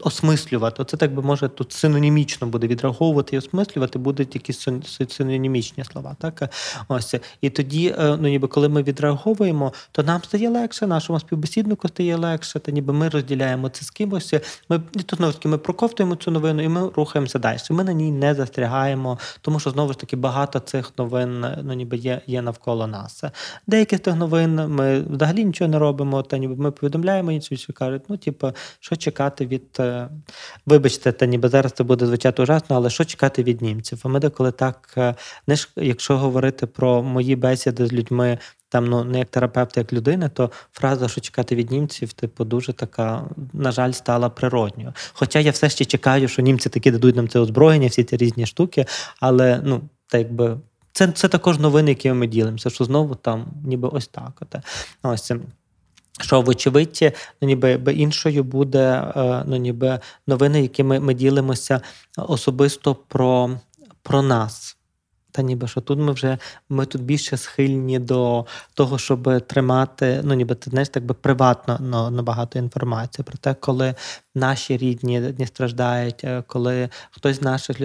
осмислювати. 0.00 0.82
Оце 0.82 0.96
так 0.96 1.14
би 1.14 1.22
може 1.22 1.48
тут 1.48 1.72
синонімічно 1.72 2.46
буде 2.46 2.66
відреаговувати 2.66 3.36
і 3.36 3.38
осмислювати, 3.38 3.98
будуть 3.98 4.34
якісь 4.34 4.68
синонімічні 5.08 5.84
слова. 5.84 6.16
Так 6.20 6.54
ось 6.88 7.14
і 7.40 7.50
тоді, 7.50 7.94
е, 7.98 8.16
ну 8.20 8.28
ніби 8.28 8.48
коли 8.48 8.68
ми 8.68 8.82
відреаговуємо, 8.82 9.72
то 9.92 10.02
нам 10.02 10.22
стає 10.24 10.48
легше, 10.48 10.86
нашому 10.86 11.20
співбесіднику 11.20 11.88
стає 11.88 12.16
легше, 12.16 12.58
та 12.58 12.72
ніби 12.72 12.92
ми 12.92 13.08
розділяємо 13.10 13.68
це 13.68 13.84
з 13.84 13.90
кимось. 13.90 14.34
Ми 14.68 14.80
знову 15.12 15.32
ж 15.32 15.38
таки 15.38 15.48
ми 15.48 15.58
проковтуємо 15.58 16.16
цю 16.16 16.30
новину 16.30 16.62
і 16.62 16.68
ми 16.68 16.90
рухаємося 16.96 17.38
далі. 17.38 17.58
Ми 17.70 17.84
на 17.84 17.92
ній 17.92 18.10
не 18.12 18.34
застрягаємо, 18.34 19.18
тому 19.40 19.60
що 19.60 19.70
знову 19.70 19.92
ж 19.92 19.98
таки 19.98 20.16
багато 20.16 20.60
цих 20.60 20.92
новин 20.98 21.46
ну 21.62 21.72
ніби 21.72 21.96
є 21.96 22.20
є 22.26 22.42
навколо 22.42 22.86
нас. 22.86 23.24
Деякі 23.66 23.96
з 23.96 24.00
тих 24.00 24.14
новин 24.14 24.54
ми 24.54 25.00
взагалі 25.00 25.44
нічого 25.44 25.70
не 25.70 25.78
робимо, 25.78 26.22
та 26.22 26.38
ніби 26.38 26.56
ми 26.56 26.70
повідомляємо 26.70 27.32
інші, 27.32 27.72
кажуть, 27.72 28.02
ну 28.08 28.16
типу, 28.16 28.52
що 28.80 28.96
чекати 28.96 29.46
від 29.46 29.76
е, 29.80 30.08
вибачте, 30.66 31.12
та 31.12 31.26
ніби 31.26 31.48
зараз 31.48 31.72
це 31.72 31.84
буде 31.84 32.06
звучати 32.06 32.42
ужасно, 32.42 32.76
але 32.76 32.90
що 32.90 33.04
чекати 33.04 33.42
від 33.42 33.62
німців? 33.62 34.00
А 34.04 34.08
ми 34.08 34.20
деколи 34.20 34.52
так 34.52 34.94
е, 34.96 35.14
не 35.46 35.56
ж 35.56 35.68
якщо 35.76 36.18
говорити 36.18 36.66
про 36.66 37.02
мої 37.02 37.36
бесіди 37.36 37.86
з 37.86 37.92
людьми 37.92 38.38
там 38.70 38.86
ну 38.86 39.04
не 39.04 39.18
як 39.18 39.28
терапевт, 39.28 39.76
як 39.76 39.92
людина, 39.92 40.28
то 40.28 40.50
фраза, 40.72 41.08
що 41.08 41.20
чекати 41.20 41.54
від 41.56 41.70
німців, 41.70 42.12
типу, 42.12 42.44
дуже 42.44 42.72
така, 42.72 43.24
на 43.52 43.72
жаль, 43.72 43.92
стала 43.92 44.28
природньою. 44.28 44.92
Хоча 45.12 45.38
я 45.38 45.50
все 45.50 45.70
ще 45.70 45.84
чекаю, 45.84 46.28
що 46.28 46.42
німці 46.42 46.68
таки 46.68 46.90
дадуть 46.90 47.16
нам 47.16 47.28
це 47.28 47.38
озброєння, 47.38 47.88
всі 47.88 48.04
ці 48.04 48.16
різні 48.16 48.46
штуки, 48.46 48.86
але 49.20 49.60
ну, 49.64 49.80
так 50.06 50.20
якби. 50.20 50.56
Це 50.92 51.08
це 51.08 51.28
також 51.28 51.58
новини, 51.58 51.90
які 51.90 52.12
ми 52.12 52.26
ділимося, 52.26 52.70
що 52.70 52.84
знову 52.84 53.14
там 53.14 53.46
ніби 53.64 53.88
ось 53.88 54.08
так. 54.08 54.32
От. 54.40 54.56
Ось 55.02 55.22
це. 55.22 55.36
Що, 56.20 56.40
вочевидь, 56.40 57.14
ну, 57.40 57.48
ніби 57.48 57.92
іншою 57.92 58.44
буде 58.44 59.12
е, 59.16 59.44
ну, 59.46 59.56
ніби 59.56 60.00
новини, 60.26 60.62
які 60.62 60.82
ми 60.82 61.00
ми 61.00 61.14
ділимося 61.14 61.80
особисто 62.16 62.94
про, 62.94 63.50
про 64.02 64.22
нас. 64.22 64.76
Та 65.32 65.42
ніби 65.42 65.68
що 65.68 65.80
тут 65.80 65.98
ми 65.98 66.12
вже 66.12 66.38
ми 66.68 66.86
тут 66.86 67.02
більше 67.02 67.36
схильні 67.36 67.98
до 67.98 68.46
того, 68.74 68.98
щоб 68.98 69.46
тримати, 69.46 70.20
ну 70.24 70.34
ніби 70.34 70.54
ти 70.54 70.70
знаєш, 70.70 70.88
так 70.88 71.04
би 71.04 71.14
приватно 71.14 71.78
ну, 71.80 72.10
набагато 72.10 72.58
інформації 72.58 73.24
про 73.24 73.38
те, 73.38 73.54
коли 73.54 73.94
наші 74.34 74.76
рідні 74.76 75.20
не 75.20 75.46
страждають, 75.46 76.24
е, 76.24 76.42
коли 76.46 76.88
хтось 77.10 77.36
з 77.36 77.42
наших 77.42 77.76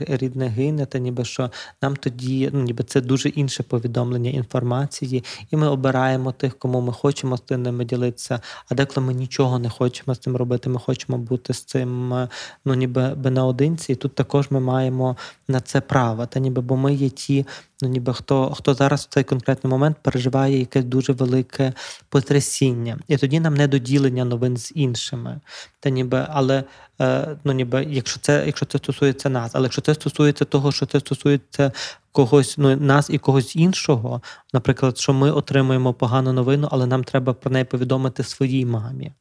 рідних 0.00 0.52
гине, 0.52 0.86
та 0.86 0.98
ніби 0.98 1.24
що 1.24 1.50
нам 1.82 1.96
тоді, 1.96 2.50
ну 2.52 2.62
ніби 2.62 2.84
це 2.84 3.00
дуже 3.00 3.28
інше 3.28 3.62
повідомлення 3.62 4.30
інформації, 4.30 5.24
і 5.50 5.56
ми 5.56 5.68
обираємо 5.68 6.32
тих, 6.32 6.58
кому 6.58 6.80
ми 6.80 6.92
хочемо 6.92 7.36
з 7.36 7.58
ними 7.58 7.84
ділитися. 7.84 8.40
А 8.68 8.74
деколи 8.74 9.06
ми 9.06 9.14
нічого 9.14 9.58
не 9.58 9.70
хочемо 9.70 10.14
з 10.14 10.18
цим 10.18 10.36
робити. 10.36 10.70
Ми 10.70 10.80
хочемо 10.80 11.18
бути 11.18 11.54
з 11.54 11.62
цим, 11.62 12.14
е, 12.14 12.28
ну 12.64 12.74
ніби 12.74 13.16
наодинці. 13.30 13.92
І 13.92 13.94
тут 13.94 14.14
також 14.14 14.50
ми 14.50 14.60
маємо 14.60 15.16
на 15.48 15.60
це 15.60 15.80
право. 15.80 16.26
Та 16.26 16.40
ніби 16.40 16.62
бо 16.62 16.76
ми 16.76 16.94
є 16.94 17.08
ті, 17.10 17.46
ну 17.82 17.88
ніби 17.88 18.14
хто 18.14 18.50
хто 18.50 18.74
зараз 18.74 19.00
в 19.04 19.08
цей 19.08 19.24
конкретний 19.24 19.70
момент 19.70 19.96
переживає 20.02 20.58
якесь 20.58 20.84
дуже 20.84 21.12
велике 21.12 21.72
потрясіння, 22.08 22.98
і 23.08 23.16
тоді 23.16 23.40
нам 23.40 23.54
не 23.54 23.68
доділення 23.68 24.24
новин 24.24 24.56
з 24.56 24.72
іншими. 24.74 25.40
Та 25.84 25.90
ніби, 25.90 26.26
але 26.30 26.64
е, 27.00 27.36
ну 27.44 27.52
ніби, 27.52 27.86
якщо 27.90 28.20
це, 28.20 28.42
якщо 28.46 28.66
це 28.66 28.78
стосується 28.78 29.28
нас, 29.28 29.50
але 29.54 29.64
якщо 29.64 29.82
це 29.82 29.94
стосується 29.94 30.44
того, 30.44 30.72
що 30.72 30.86
це 30.86 31.00
стосується 31.00 31.72
когось, 32.12 32.58
ну 32.58 32.76
нас 32.76 33.10
і 33.10 33.18
когось 33.18 33.56
іншого, 33.56 34.22
наприклад, 34.52 34.98
що 34.98 35.12
ми 35.12 35.30
отримуємо 35.30 35.94
погану 35.94 36.32
новину, 36.32 36.68
але 36.70 36.86
нам 36.86 37.04
треба 37.04 37.34
про 37.34 37.50
неї 37.50 37.64
повідомити 37.64 38.22
своїй 38.22 38.66
мамі. 38.66 39.12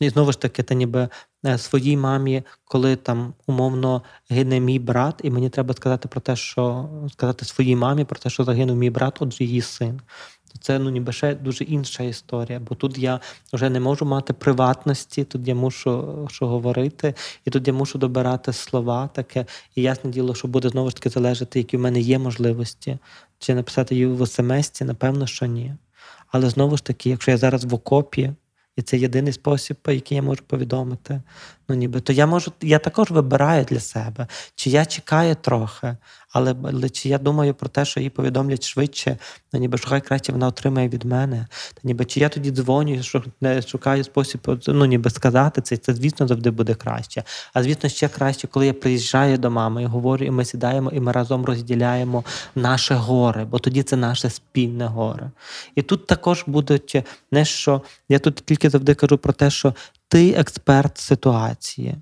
І 0.00 0.10
знову 0.10 0.32
ж 0.32 0.40
таки, 0.40 0.62
та 0.62 0.74
ніби 0.74 1.08
е, 1.46 1.58
своїй 1.58 1.96
мамі, 1.96 2.42
коли 2.64 2.96
там 2.96 3.34
умовно 3.46 4.02
гине 4.30 4.60
мій 4.60 4.78
брат, 4.78 5.20
і 5.22 5.30
мені 5.30 5.50
треба 5.50 5.74
сказати 5.74 6.08
про 6.08 6.20
те, 6.20 6.36
що 6.36 6.88
сказати 7.12 7.44
своїй 7.44 7.76
мамі 7.76 8.04
про 8.04 8.18
те, 8.18 8.30
що 8.30 8.44
загинув 8.44 8.76
мій 8.76 8.90
брат, 8.90 9.16
отже, 9.20 9.44
її 9.44 9.62
син. 9.62 10.00
Це 10.60 10.78
ну 10.78 10.90
ніби 10.90 11.12
ще 11.12 11.34
дуже 11.34 11.64
інша 11.64 12.02
історія, 12.02 12.60
бо 12.60 12.74
тут 12.74 12.98
я 12.98 13.20
вже 13.52 13.70
не 13.70 13.80
можу 13.80 14.04
мати 14.04 14.32
приватності, 14.32 15.24
тут 15.24 15.48
я 15.48 15.54
мушу 15.54 16.26
що 16.30 16.46
говорити, 16.46 17.14
і 17.44 17.50
тут 17.50 17.66
я 17.68 17.72
мушу 17.72 17.98
добирати 17.98 18.52
слова 18.52 19.08
таке. 19.14 19.46
І 19.74 19.82
ясне 19.82 20.10
діло, 20.10 20.34
що 20.34 20.48
буде 20.48 20.68
знову 20.68 20.90
ж 20.90 20.96
таки 20.96 21.10
залежати, 21.10 21.58
які 21.58 21.76
в 21.76 21.80
мене 21.80 22.00
є 22.00 22.18
можливості, 22.18 22.98
чи 23.38 23.54
написати 23.54 23.94
її 23.94 24.06
в 24.06 24.26
смс, 24.26 24.80
напевно, 24.80 25.26
що 25.26 25.46
ні. 25.46 25.74
Але 26.28 26.50
знову 26.50 26.76
ж 26.76 26.84
таки, 26.84 27.10
якщо 27.10 27.30
я 27.30 27.36
зараз 27.36 27.64
в 27.64 27.74
окопі, 27.74 28.32
і 28.76 28.82
це 28.82 28.98
єдиний 28.98 29.32
спосіб, 29.32 29.76
який 29.86 30.16
я 30.16 30.22
можу 30.22 30.42
повідомити, 30.46 31.22
Ну, 31.68 31.74
ніби 31.76 32.02
я 32.08 32.26
можу, 32.26 32.52
я 32.60 32.78
також 32.78 33.10
вибираю 33.10 33.64
для 33.64 33.80
себе, 33.80 34.26
чи 34.54 34.70
я 34.70 34.84
чекаю 34.84 35.34
трохи, 35.34 35.96
але, 36.32 36.54
але 36.64 36.88
чи 36.88 37.08
я 37.08 37.18
думаю 37.18 37.54
про 37.54 37.68
те, 37.68 37.84
що 37.84 38.00
їй 38.00 38.10
повідомлять 38.10 38.66
швидше, 38.66 39.18
ну 39.52 39.60
ніби 39.60 39.78
що 39.78 39.88
хай 39.88 40.00
краще 40.00 40.32
вона 40.32 40.46
отримає 40.46 40.88
від 40.88 41.04
мене. 41.04 41.46
Та 41.74 41.80
ніби 41.84 42.04
чи 42.04 42.20
я 42.20 42.28
тоді 42.28 42.50
дзвоню, 42.50 43.02
що 43.02 43.24
не 43.40 43.62
шукаю 43.62 44.04
спосіб, 44.04 44.60
ну 44.66 44.84
ніби 44.84 45.10
сказати 45.10 45.60
це, 45.62 45.76
це 45.76 45.94
звісно 45.94 46.28
завжди 46.28 46.50
буде 46.50 46.74
краще. 46.74 47.24
А 47.52 47.62
звісно, 47.62 47.88
ще 47.88 48.08
краще, 48.08 48.46
коли 48.46 48.66
я 48.66 48.72
приїжджаю 48.72 49.38
до 49.38 49.50
мами 49.50 49.82
і 49.82 49.86
говорю, 49.86 50.24
і 50.26 50.30
ми 50.30 50.44
сідаємо, 50.44 50.90
і 50.90 51.00
ми 51.00 51.12
разом 51.12 51.44
розділяємо 51.44 52.24
наше 52.54 52.94
горе, 52.94 53.44
бо 53.44 53.58
тоді 53.58 53.82
це 53.82 53.96
наше 53.96 54.30
спільне 54.30 54.86
горе. 54.86 55.30
І 55.74 55.82
тут 55.82 56.06
також 56.06 56.44
будуть 56.46 57.02
не 57.32 57.44
що 57.44 57.82
я 58.08 58.18
тут 58.18 58.34
тільки 58.34 58.70
завжди 58.70 58.94
кажу 58.94 59.18
про 59.18 59.32
те, 59.32 59.50
що 59.50 59.74
ти 60.08 60.30
експерт 60.30 60.98
ситуації. 60.98 61.96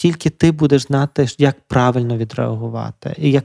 Тільки 0.00 0.30
ти 0.30 0.52
будеш 0.52 0.82
знати, 0.82 1.26
як 1.38 1.56
правильно 1.68 2.16
відреагувати, 2.16 3.14
і 3.18 3.30
як 3.30 3.44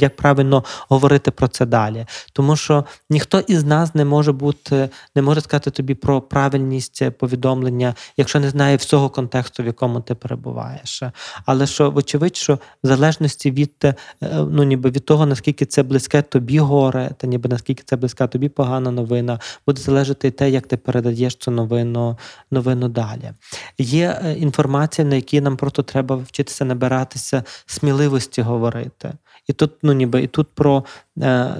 як 0.00 0.16
правильно 0.16 0.64
говорити 0.88 1.30
про 1.30 1.48
це 1.48 1.66
далі. 1.66 2.06
Тому 2.32 2.56
що 2.56 2.84
ніхто 3.10 3.40
із 3.40 3.64
нас 3.64 3.94
не 3.94 4.04
може 4.04 4.32
бути, 4.32 4.88
не 5.14 5.22
може 5.22 5.40
сказати 5.40 5.70
тобі 5.70 5.94
про 5.94 6.20
правильність 6.20 7.10
повідомлення, 7.18 7.94
якщо 8.16 8.40
не 8.40 8.50
знає 8.50 8.76
всього 8.76 9.10
контексту, 9.10 9.62
в 9.62 9.66
якому 9.66 10.00
ти 10.00 10.14
перебуваєш. 10.14 11.02
Але 11.46 11.66
що, 11.66 11.90
вочевидь, 11.90 12.36
що 12.36 12.54
в 12.54 12.86
залежності 12.86 13.50
від 13.50 13.74
е, 13.84 13.94
ну, 14.32 14.62
ніби 14.62 14.90
від 14.90 15.04
того, 15.04 15.26
наскільки 15.26 15.66
це 15.66 15.82
близьке 15.82 16.22
тобі 16.22 16.58
горе, 16.58 17.10
та 17.16 17.26
ніби 17.26 17.48
наскільки 17.48 17.82
це 17.86 17.96
близька 17.96 18.26
тобі 18.26 18.48
погана 18.48 18.90
новина, 18.90 19.40
буде 19.66 19.82
залежати 19.82 20.28
і 20.28 20.30
те, 20.30 20.50
як 20.50 20.66
ти 20.66 20.76
передаєш 20.76 21.34
цю 21.34 21.50
новину 21.50 22.18
новину 22.50 22.88
далі. 22.88 23.32
Є 23.78 24.20
е, 24.24 24.32
інформація, 24.32 25.08
на 25.08 25.16
якій 25.16 25.40
нам 25.40 25.56
просто 25.56 25.79
треба 25.82 26.16
вчитися 26.16 26.64
набиратися 26.64 27.44
сміливості 27.66 28.42
говорити. 28.42 29.12
І 29.46 29.52
тут, 29.52 29.72
ну 29.82 29.92
ніби 29.92 30.22
і 30.22 30.26
тут 30.26 30.48
про 30.54 30.84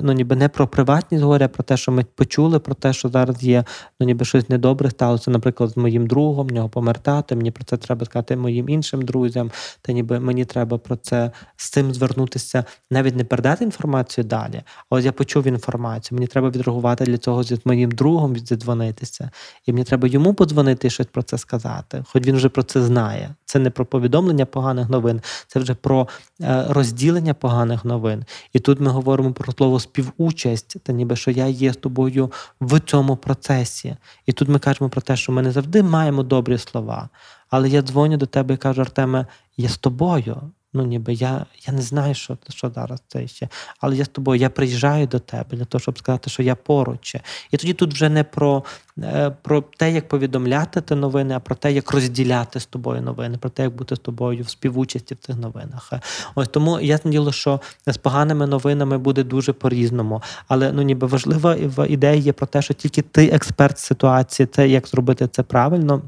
ну 0.03 0.13
ніби 0.13 0.37
не 0.37 0.49
про 0.49 0.69
приватність 0.69 1.23
говоря, 1.23 1.49
про 1.49 1.65
те, 1.65 1.77
що 1.77 1.93
ми 1.93 2.05
почули, 2.15 2.59
про 2.59 2.75
те, 2.75 2.93
що 2.93 3.09
зараз 3.09 3.43
є 3.43 3.65
ну 4.01 4.07
ніби 4.07 4.25
щось 4.25 4.49
недобре 4.49 4.91
сталося, 4.91 5.31
наприклад, 5.31 5.71
з 5.71 5.77
моїм 5.77 6.07
другом, 6.07 6.47
в 6.47 6.53
нього 6.53 6.69
помер 6.69 6.99
тато, 6.99 7.37
мені 7.37 7.51
про 7.51 7.65
це 7.65 7.77
треба 7.77 8.07
сказати 8.07 8.37
моїм 8.37 8.69
іншим 8.69 9.03
друзям, 9.03 9.51
та 9.83 9.93
ніби 9.93 10.21
мені 10.21 10.45
треба 10.45 10.79
про 10.79 10.97
це 10.97 11.31
з 11.57 11.71
цим 11.71 11.95
звернутися, 11.95 12.65
навіть 12.91 13.17
не 13.17 13.25
передати 13.25 13.65
інформацію 13.65 14.25
далі. 14.25 14.63
А 14.91 14.97
ось 14.97 15.05
я 15.05 15.13
почув 15.13 15.47
інформацію, 15.47 16.17
мені 16.17 16.27
треба 16.27 16.51
відреагувати 16.51 17.05
для 17.05 17.19
цього 17.19 17.43
з 17.43 17.67
моїм 17.67 17.91
другом 17.91 18.35
віддзвонитися. 18.35 19.31
І 19.67 19.73
мені 19.73 19.85
треба 19.85 20.09
йому 20.09 20.35
подзвонити 20.35 20.87
і 20.87 20.91
щось 20.91 21.07
про 21.07 21.23
це 21.23 21.39
сказати, 21.39 22.05
хоч 22.13 22.27
він 22.27 22.37
вже 22.37 22.49
про 22.49 22.63
це 22.63 22.83
знає. 22.83 23.35
Це 23.45 23.59
не 23.59 23.71
про 23.71 23.87
повідомлення 23.87 24.47
поганих 24.47 24.89
новин, 24.89 25.21
це 25.47 25.61
вже 25.61 25.75
про 25.75 26.09
е, 26.41 26.65
розділення 26.69 27.35
поганих 27.35 27.85
новин. 27.85 28.25
І 28.53 28.59
тут 28.59 28.81
ми 28.81 28.91
говоримо 28.91 29.33
про 29.41 29.53
слово 29.53 29.81
співучасть, 29.81 30.77
та 30.83 30.93
ніби 30.93 31.17
що 31.17 31.31
я 31.31 31.47
є 31.47 31.73
з 31.73 31.77
тобою 31.77 32.33
в 32.61 32.81
цьому 32.81 33.17
процесі. 33.17 33.97
І 34.27 34.33
тут 34.33 34.49
ми 34.49 34.59
кажемо 34.59 34.91
про 34.91 35.01
те, 35.01 35.17
що 35.17 35.33
ми 35.33 35.43
не 35.43 35.53
завжди 35.53 35.83
маємо 35.83 36.23
добрі 36.23 36.59
слова. 36.59 37.09
Але 37.51 37.69
я 37.69 37.83
дзвоню 37.83 38.17
до 38.17 38.27
тебе 38.27 38.55
і 38.55 38.57
кажу, 38.57 38.81
Артеме, 38.81 39.27
я 39.57 39.69
з 39.69 39.79
тобою. 39.79 40.51
Ну, 40.73 40.85
ніби 40.85 41.13
я 41.13 41.47
я 41.67 41.73
не 41.73 41.83
знаю, 41.83 42.15
що 42.15 42.39
що 42.49 42.71
зараз 42.71 43.03
це 43.09 43.27
ще. 43.27 43.49
Але 43.81 43.97
я 43.97 44.05
з 44.05 44.09
тобою, 44.09 44.41
я 44.41 44.51
приїжджаю 44.51 45.07
до 45.07 45.19
тебе 45.19 45.57
для 45.57 45.65
того, 45.65 45.83
щоб 45.83 45.99
сказати, 45.99 46.31
що 46.31 46.43
я 46.43 46.55
поруч. 46.55 47.17
І 47.51 47.57
тоді 47.57 47.73
тут 47.73 47.93
вже 47.93 48.09
не 48.09 48.25
про 48.25 48.65
е, 48.99 49.31
про 49.43 49.61
те, 49.61 49.93
як 49.93 50.09
повідомляти 50.09 50.81
ті 50.81 50.95
новини, 50.95 51.35
а 51.35 51.41
про 51.41 51.55
те, 51.55 51.73
як 51.73 51.93
розділяти 51.93 52.61
з 52.61 52.67
тобою 52.67 53.03
новини, 53.03 53.39
про 53.39 53.51
те, 53.51 53.63
як 53.63 53.77
бути 53.77 53.97
з 53.97 53.99
тобою 53.99 54.45
в 54.45 54.49
співучасті 54.49 55.15
в 55.15 55.19
цих 55.19 55.37
новинах. 55.37 55.93
Ось 56.35 56.49
тому 56.49 56.81
ясне 56.81 57.11
діло, 57.11 57.33
що 57.33 57.61
з 57.87 57.97
поганими 57.97 58.47
новинами 58.47 58.99
буде 58.99 59.25
дуже 59.25 59.53
по-різному. 59.53 60.23
Але 60.49 60.73
ну 60.73 60.83
ніби 60.83 61.07
важлива 61.07 61.57
ідея 61.89 62.15
є 62.15 62.33
про 62.33 62.47
те, 62.47 62.63
що 62.63 62.75
тільки 62.75 63.03
ти 63.03 63.27
експерт 63.27 63.79
ситуації, 63.79 64.47
це 64.47 64.69
як 64.69 64.89
зробити 64.89 65.29
це 65.29 65.43
правильно. 65.43 66.03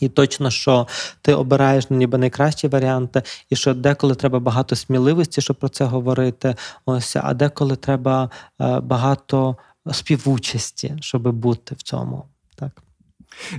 І 0.00 0.08
точно, 0.08 0.50
що 0.50 0.88
ти 1.22 1.34
обираєш 1.34 1.90
ніби 1.90 2.18
найкращі 2.18 2.68
варіанти, 2.68 3.22
і 3.50 3.56
що 3.56 3.74
деколи 3.74 4.14
треба 4.14 4.40
багато 4.40 4.76
сміливості, 4.76 5.40
щоб 5.40 5.56
про 5.56 5.68
це 5.68 5.84
говорити. 5.84 6.54
Ось, 6.86 7.16
а 7.16 7.34
деколи 7.34 7.76
треба 7.76 8.30
е, 8.60 8.80
багато 8.80 9.56
співучасті, 9.92 10.94
щоб 11.00 11.32
бути 11.32 11.74
в 11.74 11.82
цьому. 11.82 12.24
Так. 12.54 12.82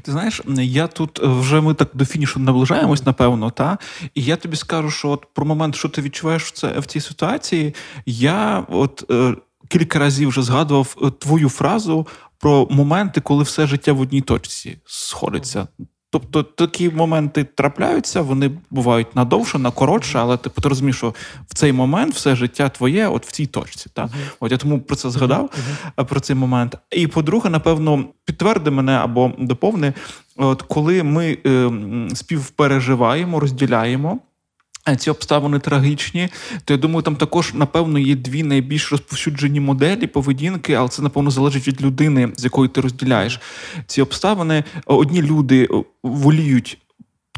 Ти 0.01 0.11
знаєш, 0.11 0.41
я 0.57 0.87
тут 0.87 1.19
е, 1.23 1.27
вже 1.27 1.61
ми 1.61 1.73
так 1.73 1.89
до 1.93 2.05
фінішу 2.05 2.39
наближаємось, 2.39 3.05
напевно, 3.05 3.51
та 3.51 3.77
і 4.13 4.23
я 4.23 4.35
тобі 4.35 4.55
скажу, 4.55 4.91
що 4.91 5.09
от 5.09 5.25
про 5.33 5.45
момент, 5.45 5.75
що 5.75 5.89
ти 5.89 6.01
відчуваєш 6.01 6.43
в 6.43 6.51
це 6.51 6.79
в 6.79 6.85
цій 6.85 6.99
ситуації, 6.99 7.75
я 8.05 8.65
от 8.69 9.03
е, 9.11 9.35
кілька 9.67 9.99
разів 9.99 10.29
вже 10.29 10.41
згадував 10.41 10.97
е, 11.03 11.11
твою 11.11 11.49
фразу 11.49 12.07
про 12.39 12.67
моменти, 12.69 13.21
коли 13.21 13.43
все 13.43 13.67
життя 13.67 13.93
в 13.93 14.01
одній 14.01 14.21
точці 14.21 14.77
сходиться. 14.85 15.67
Тобто 16.09 16.43
такі 16.43 16.89
моменти 16.89 17.43
трапляються, 17.43 18.21
вони 18.21 18.51
бувають 18.69 19.15
надовше, 19.15 19.59
на 19.59 19.71
коротше, 19.71 20.19
але 20.19 20.37
типу, 20.37 20.61
ти 20.61 20.69
розумієш, 20.69 20.97
що 20.97 21.13
в 21.49 21.53
цей 21.53 21.73
момент 21.73 22.13
все 22.13 22.35
життя 22.35 22.69
твоє, 22.69 23.07
от 23.07 23.25
в 23.25 23.31
цій 23.31 23.45
точці. 23.45 23.89
Та? 23.93 24.09
От 24.39 24.51
я 24.51 24.57
тому 24.57 24.81
про 24.81 24.95
це 24.95 25.09
згадав, 25.09 25.49
uh-huh. 25.95 26.05
про 26.05 26.19
цей 26.19 26.35
момент. 26.35 26.77
І 26.91 27.07
по-друге, 27.07 27.49
напевно, 27.49 28.05
підтверди 28.25 28.71
мене 28.71 28.91
або 28.91 29.31
доповни, 29.37 29.93
от 30.35 30.61
коли 30.61 31.03
ми 31.03 31.37
е, 31.45 31.71
співпереживаємо, 32.13 33.39
розділяємо 33.39 34.19
ці 34.95 35.09
обставини 35.09 35.59
трагічні, 35.59 36.29
то 36.65 36.73
я 36.73 36.77
думаю, 36.77 37.01
там 37.01 37.15
також, 37.15 37.53
напевно, 37.53 37.99
є 37.99 38.15
дві 38.15 38.43
найбільш 38.43 38.91
розповсюджені 38.91 39.59
моделі 39.59 40.07
поведінки, 40.07 40.73
але 40.73 40.89
це, 40.89 41.01
напевно, 41.01 41.31
залежить 41.31 41.67
від 41.67 41.81
людини, 41.81 42.29
з 42.37 42.43
якою 42.43 42.69
ти 42.69 42.81
розділяєш 42.81 43.39
ці 43.87 44.01
обставини. 44.01 44.63
Одні 44.85 45.21
люди 45.21 45.69
воліють. 46.03 46.77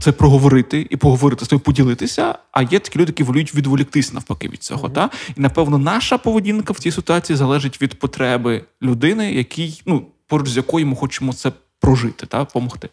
Це 0.02 0.12
проговорити 0.12 0.88
і 0.90 0.98
поговорити 0.98 1.46
з 1.46 1.48
тобою, 1.48 1.64
поділитися. 1.64 2.36
А 2.52 2.62
є 2.62 2.80
такі 2.80 3.00
люди, 3.00 3.10
які 3.10 3.24
воліють 3.24 3.56
відволіктись 3.56 4.14
навпаки 4.14 4.48
від 4.48 4.64
цього. 4.64 4.88
Mm-hmm. 4.88 4.94
Та? 4.94 5.10
І 5.38 5.42
напевно, 5.42 5.78
наша 5.78 6.18
поведінка 6.18 6.74
в 6.74 6.80
цій 6.80 6.92
ситуації 6.92 7.38
залежить 7.38 7.82
від 7.82 8.00
потреби 8.00 8.66
людини, 8.82 9.34
який, 9.34 9.82
ну 9.86 10.06
поруч 10.28 10.50
з 10.50 10.58
якою 10.58 10.88
ми 10.88 10.96
хочемо 10.96 11.34
це 11.34 11.52
прожити 11.80 12.26
та 12.26 12.40
допомогти. 12.40 12.90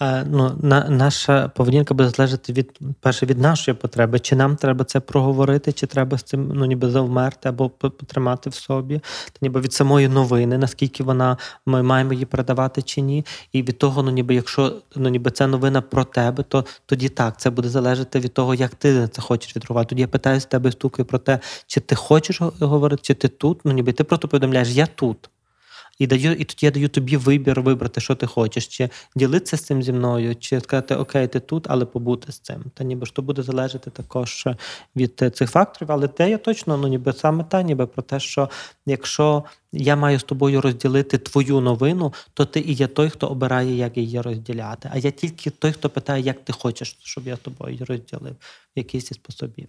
Ну, 0.00 0.58
на, 0.62 0.88
Наша 0.88 1.48
поведінка 1.48 1.94
буде 1.94 2.08
залежати 2.08 2.52
від 2.52 2.78
перше 3.00 3.26
від 3.26 3.38
нашої 3.38 3.76
потреби. 3.76 4.18
Чи 4.18 4.36
нам 4.36 4.56
треба 4.56 4.84
це 4.84 5.00
проговорити, 5.00 5.72
чи 5.72 5.86
треба 5.86 6.18
з 6.18 6.22
цим 6.22 6.50
ну, 6.54 6.64
ніби 6.64 6.90
завмерти 6.90 7.48
або 7.48 7.68
потримати 7.68 8.50
в 8.50 8.54
собі, 8.54 9.00
та 9.32 9.38
ніби 9.40 9.60
від 9.60 9.72
самої 9.72 10.08
новини, 10.08 10.58
наскільки 10.58 11.02
вона 11.02 11.36
ми 11.66 11.82
маємо 11.82 12.12
її 12.12 12.24
передавати 12.24 12.82
чи 12.82 13.00
ні. 13.00 13.24
І 13.52 13.62
від 13.62 13.78
того, 13.78 14.02
ну 14.02 14.10
ніби 14.10 14.34
якщо 14.34 14.72
ну 14.96 15.08
ніби 15.08 15.30
це 15.30 15.46
новина 15.46 15.80
про 15.80 16.04
тебе, 16.04 16.42
то 16.42 16.64
тоді 16.86 17.08
так 17.08 17.40
це 17.40 17.50
буде 17.50 17.68
залежати 17.68 18.20
від 18.20 18.34
того, 18.34 18.54
як 18.54 18.74
ти 18.74 19.08
це 19.08 19.22
хочеш 19.22 19.56
відрувати. 19.56 19.88
Тоді 19.88 20.00
я 20.00 20.08
питаю 20.08 20.40
з 20.40 20.44
тебе 20.44 20.72
стукаю 20.72 21.06
про 21.06 21.18
те, 21.18 21.38
чи 21.66 21.80
ти 21.80 21.94
хочеш 21.94 22.40
говорити, 22.40 23.02
чи 23.02 23.14
ти 23.14 23.28
тут. 23.28 23.60
Ну 23.64 23.72
ніби 23.72 23.92
ти 23.92 24.04
просто 24.04 24.28
повідомляєш, 24.28 24.68
я 24.68 24.86
тут. 24.86 25.30
І 25.98 26.06
даю, 26.06 26.32
і 26.32 26.44
тоді 26.44 26.66
я 26.66 26.70
даю 26.70 26.88
тобі 26.88 27.16
вибір 27.16 27.60
вибрати, 27.60 28.00
що 28.00 28.14
ти 28.14 28.26
хочеш, 28.26 28.66
чи 28.66 28.88
ділитися 29.16 29.56
з 29.56 29.60
цим 29.60 29.82
зі 29.82 29.92
мною, 29.92 30.36
чи 30.36 30.60
сказати 30.60 30.94
Окей, 30.94 31.28
ти 31.28 31.40
тут, 31.40 31.66
але 31.68 31.84
побути 31.84 32.32
з 32.32 32.38
цим. 32.38 32.64
Та 32.74 32.84
ніби 32.84 33.06
що 33.06 33.22
буде 33.22 33.42
залежати 33.42 33.90
також 33.90 34.48
від 34.96 35.32
цих 35.34 35.50
факторів. 35.50 35.92
Але 35.92 36.08
те 36.08 36.30
я 36.30 36.38
точно 36.38 36.76
ну 36.76 36.88
ніби 36.88 37.12
саме 37.12 37.44
та, 37.44 37.62
ніби 37.62 37.86
про 37.86 38.02
те, 38.02 38.20
що 38.20 38.50
якщо 38.86 39.44
я 39.72 39.96
маю 39.96 40.18
з 40.18 40.22
тобою 40.22 40.60
розділити 40.60 41.18
твою 41.18 41.60
новину, 41.60 42.12
то 42.34 42.44
ти 42.44 42.60
і 42.60 42.72
є 42.72 42.86
той, 42.86 43.10
хто 43.10 43.26
обирає, 43.26 43.76
як 43.76 43.96
її 43.96 44.20
розділяти. 44.20 44.90
А 44.92 44.98
я 44.98 45.10
тільки 45.10 45.50
той, 45.50 45.72
хто 45.72 45.90
питає, 45.90 46.22
як 46.22 46.44
ти 46.44 46.52
хочеш, 46.52 46.98
щоб 47.02 47.26
я 47.26 47.36
з 47.36 47.38
тобою 47.38 47.78
розділив 47.88 48.36
якийсь 48.74 49.10
із 49.10 49.16
способів. 49.16 49.68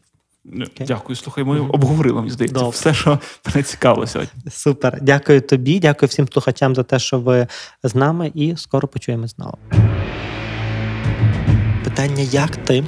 Okay. 0.54 0.86
Дякую, 0.88 1.16
слухай. 1.16 1.44
Ми 1.44 1.60
mm-hmm. 1.60 1.72
обговорили 1.72 2.20
мені 2.20 2.32
здається, 2.32 2.60
Добре. 2.60 2.70
все, 2.70 2.94
що 2.94 3.20
мене 3.46 3.64
цікаво 3.64 4.08
сьогодні. 4.08 4.52
Супер. 4.52 5.00
Дякую 5.02 5.42
тобі, 5.42 5.80
дякую 5.80 6.08
всім 6.08 6.28
слухачам 6.28 6.76
за 6.76 6.84
те, 6.84 7.00
що 7.00 7.20
ви 7.20 7.48
з 7.84 7.96
нами, 7.96 8.32
і 8.36 8.56
скоро 8.58 8.88
почуємо 8.88 9.28
знову. 9.28 9.58
Питання: 11.84 12.24
як 12.32 12.56
ти 12.56 12.84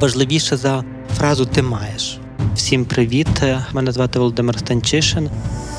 важливіше 0.00 0.56
за 0.56 0.84
фразу 1.18 1.46
Ти 1.46 1.62
маєш? 1.62 2.18
Всім 2.54 2.84
привіт! 2.84 3.28
Мене 3.72 3.92
звати 3.92 4.18
Володимир 4.18 4.58
Станчишин. 4.58 5.30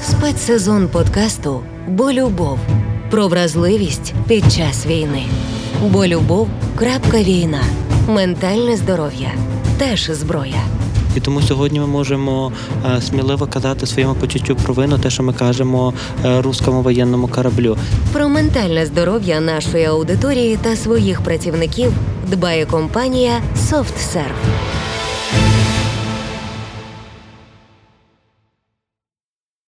Спецсезон 0.04 0.88
подкасту 0.88 1.64
Бо 1.88 2.12
любов 2.12 2.60
про 3.12 3.28
вразливість 3.28 4.14
під 4.28 4.52
час 4.52 4.86
війни. 4.86 5.24
Бо 5.82 6.08
любов. 6.08 6.50
Крапка 6.76 7.24
війна. 7.24 7.62
Ментальне 8.08 8.78
здоров'я 8.78 9.32
теж 9.78 10.12
зброя. 10.12 10.64
І 11.16 11.20
тому 11.20 11.42
сьогодні 11.42 11.80
ми 11.80 11.88
можемо 11.88 12.52
е, 12.98 13.02
сміливо 13.02 13.48
казати 13.48 13.86
своєму 13.86 14.16
почуттю 14.16 14.56
провину, 14.56 14.98
те, 14.98 15.10
що 15.10 15.24
ми 15.24 15.34
кажемо 15.34 15.94
рускому 16.24 16.82
воєнному 16.82 17.28
кораблю. 17.28 17.78
Про 18.14 18.30
ментальне 18.30 18.86
здоров'я 18.86 19.40
нашої 19.40 19.86
аудиторії 19.86 20.58
та 20.62 20.76
своїх 20.76 21.22
працівників 21.22 21.94
Дбає 22.32 22.66
компанія 22.66 23.42
SoftServe. 23.70 24.95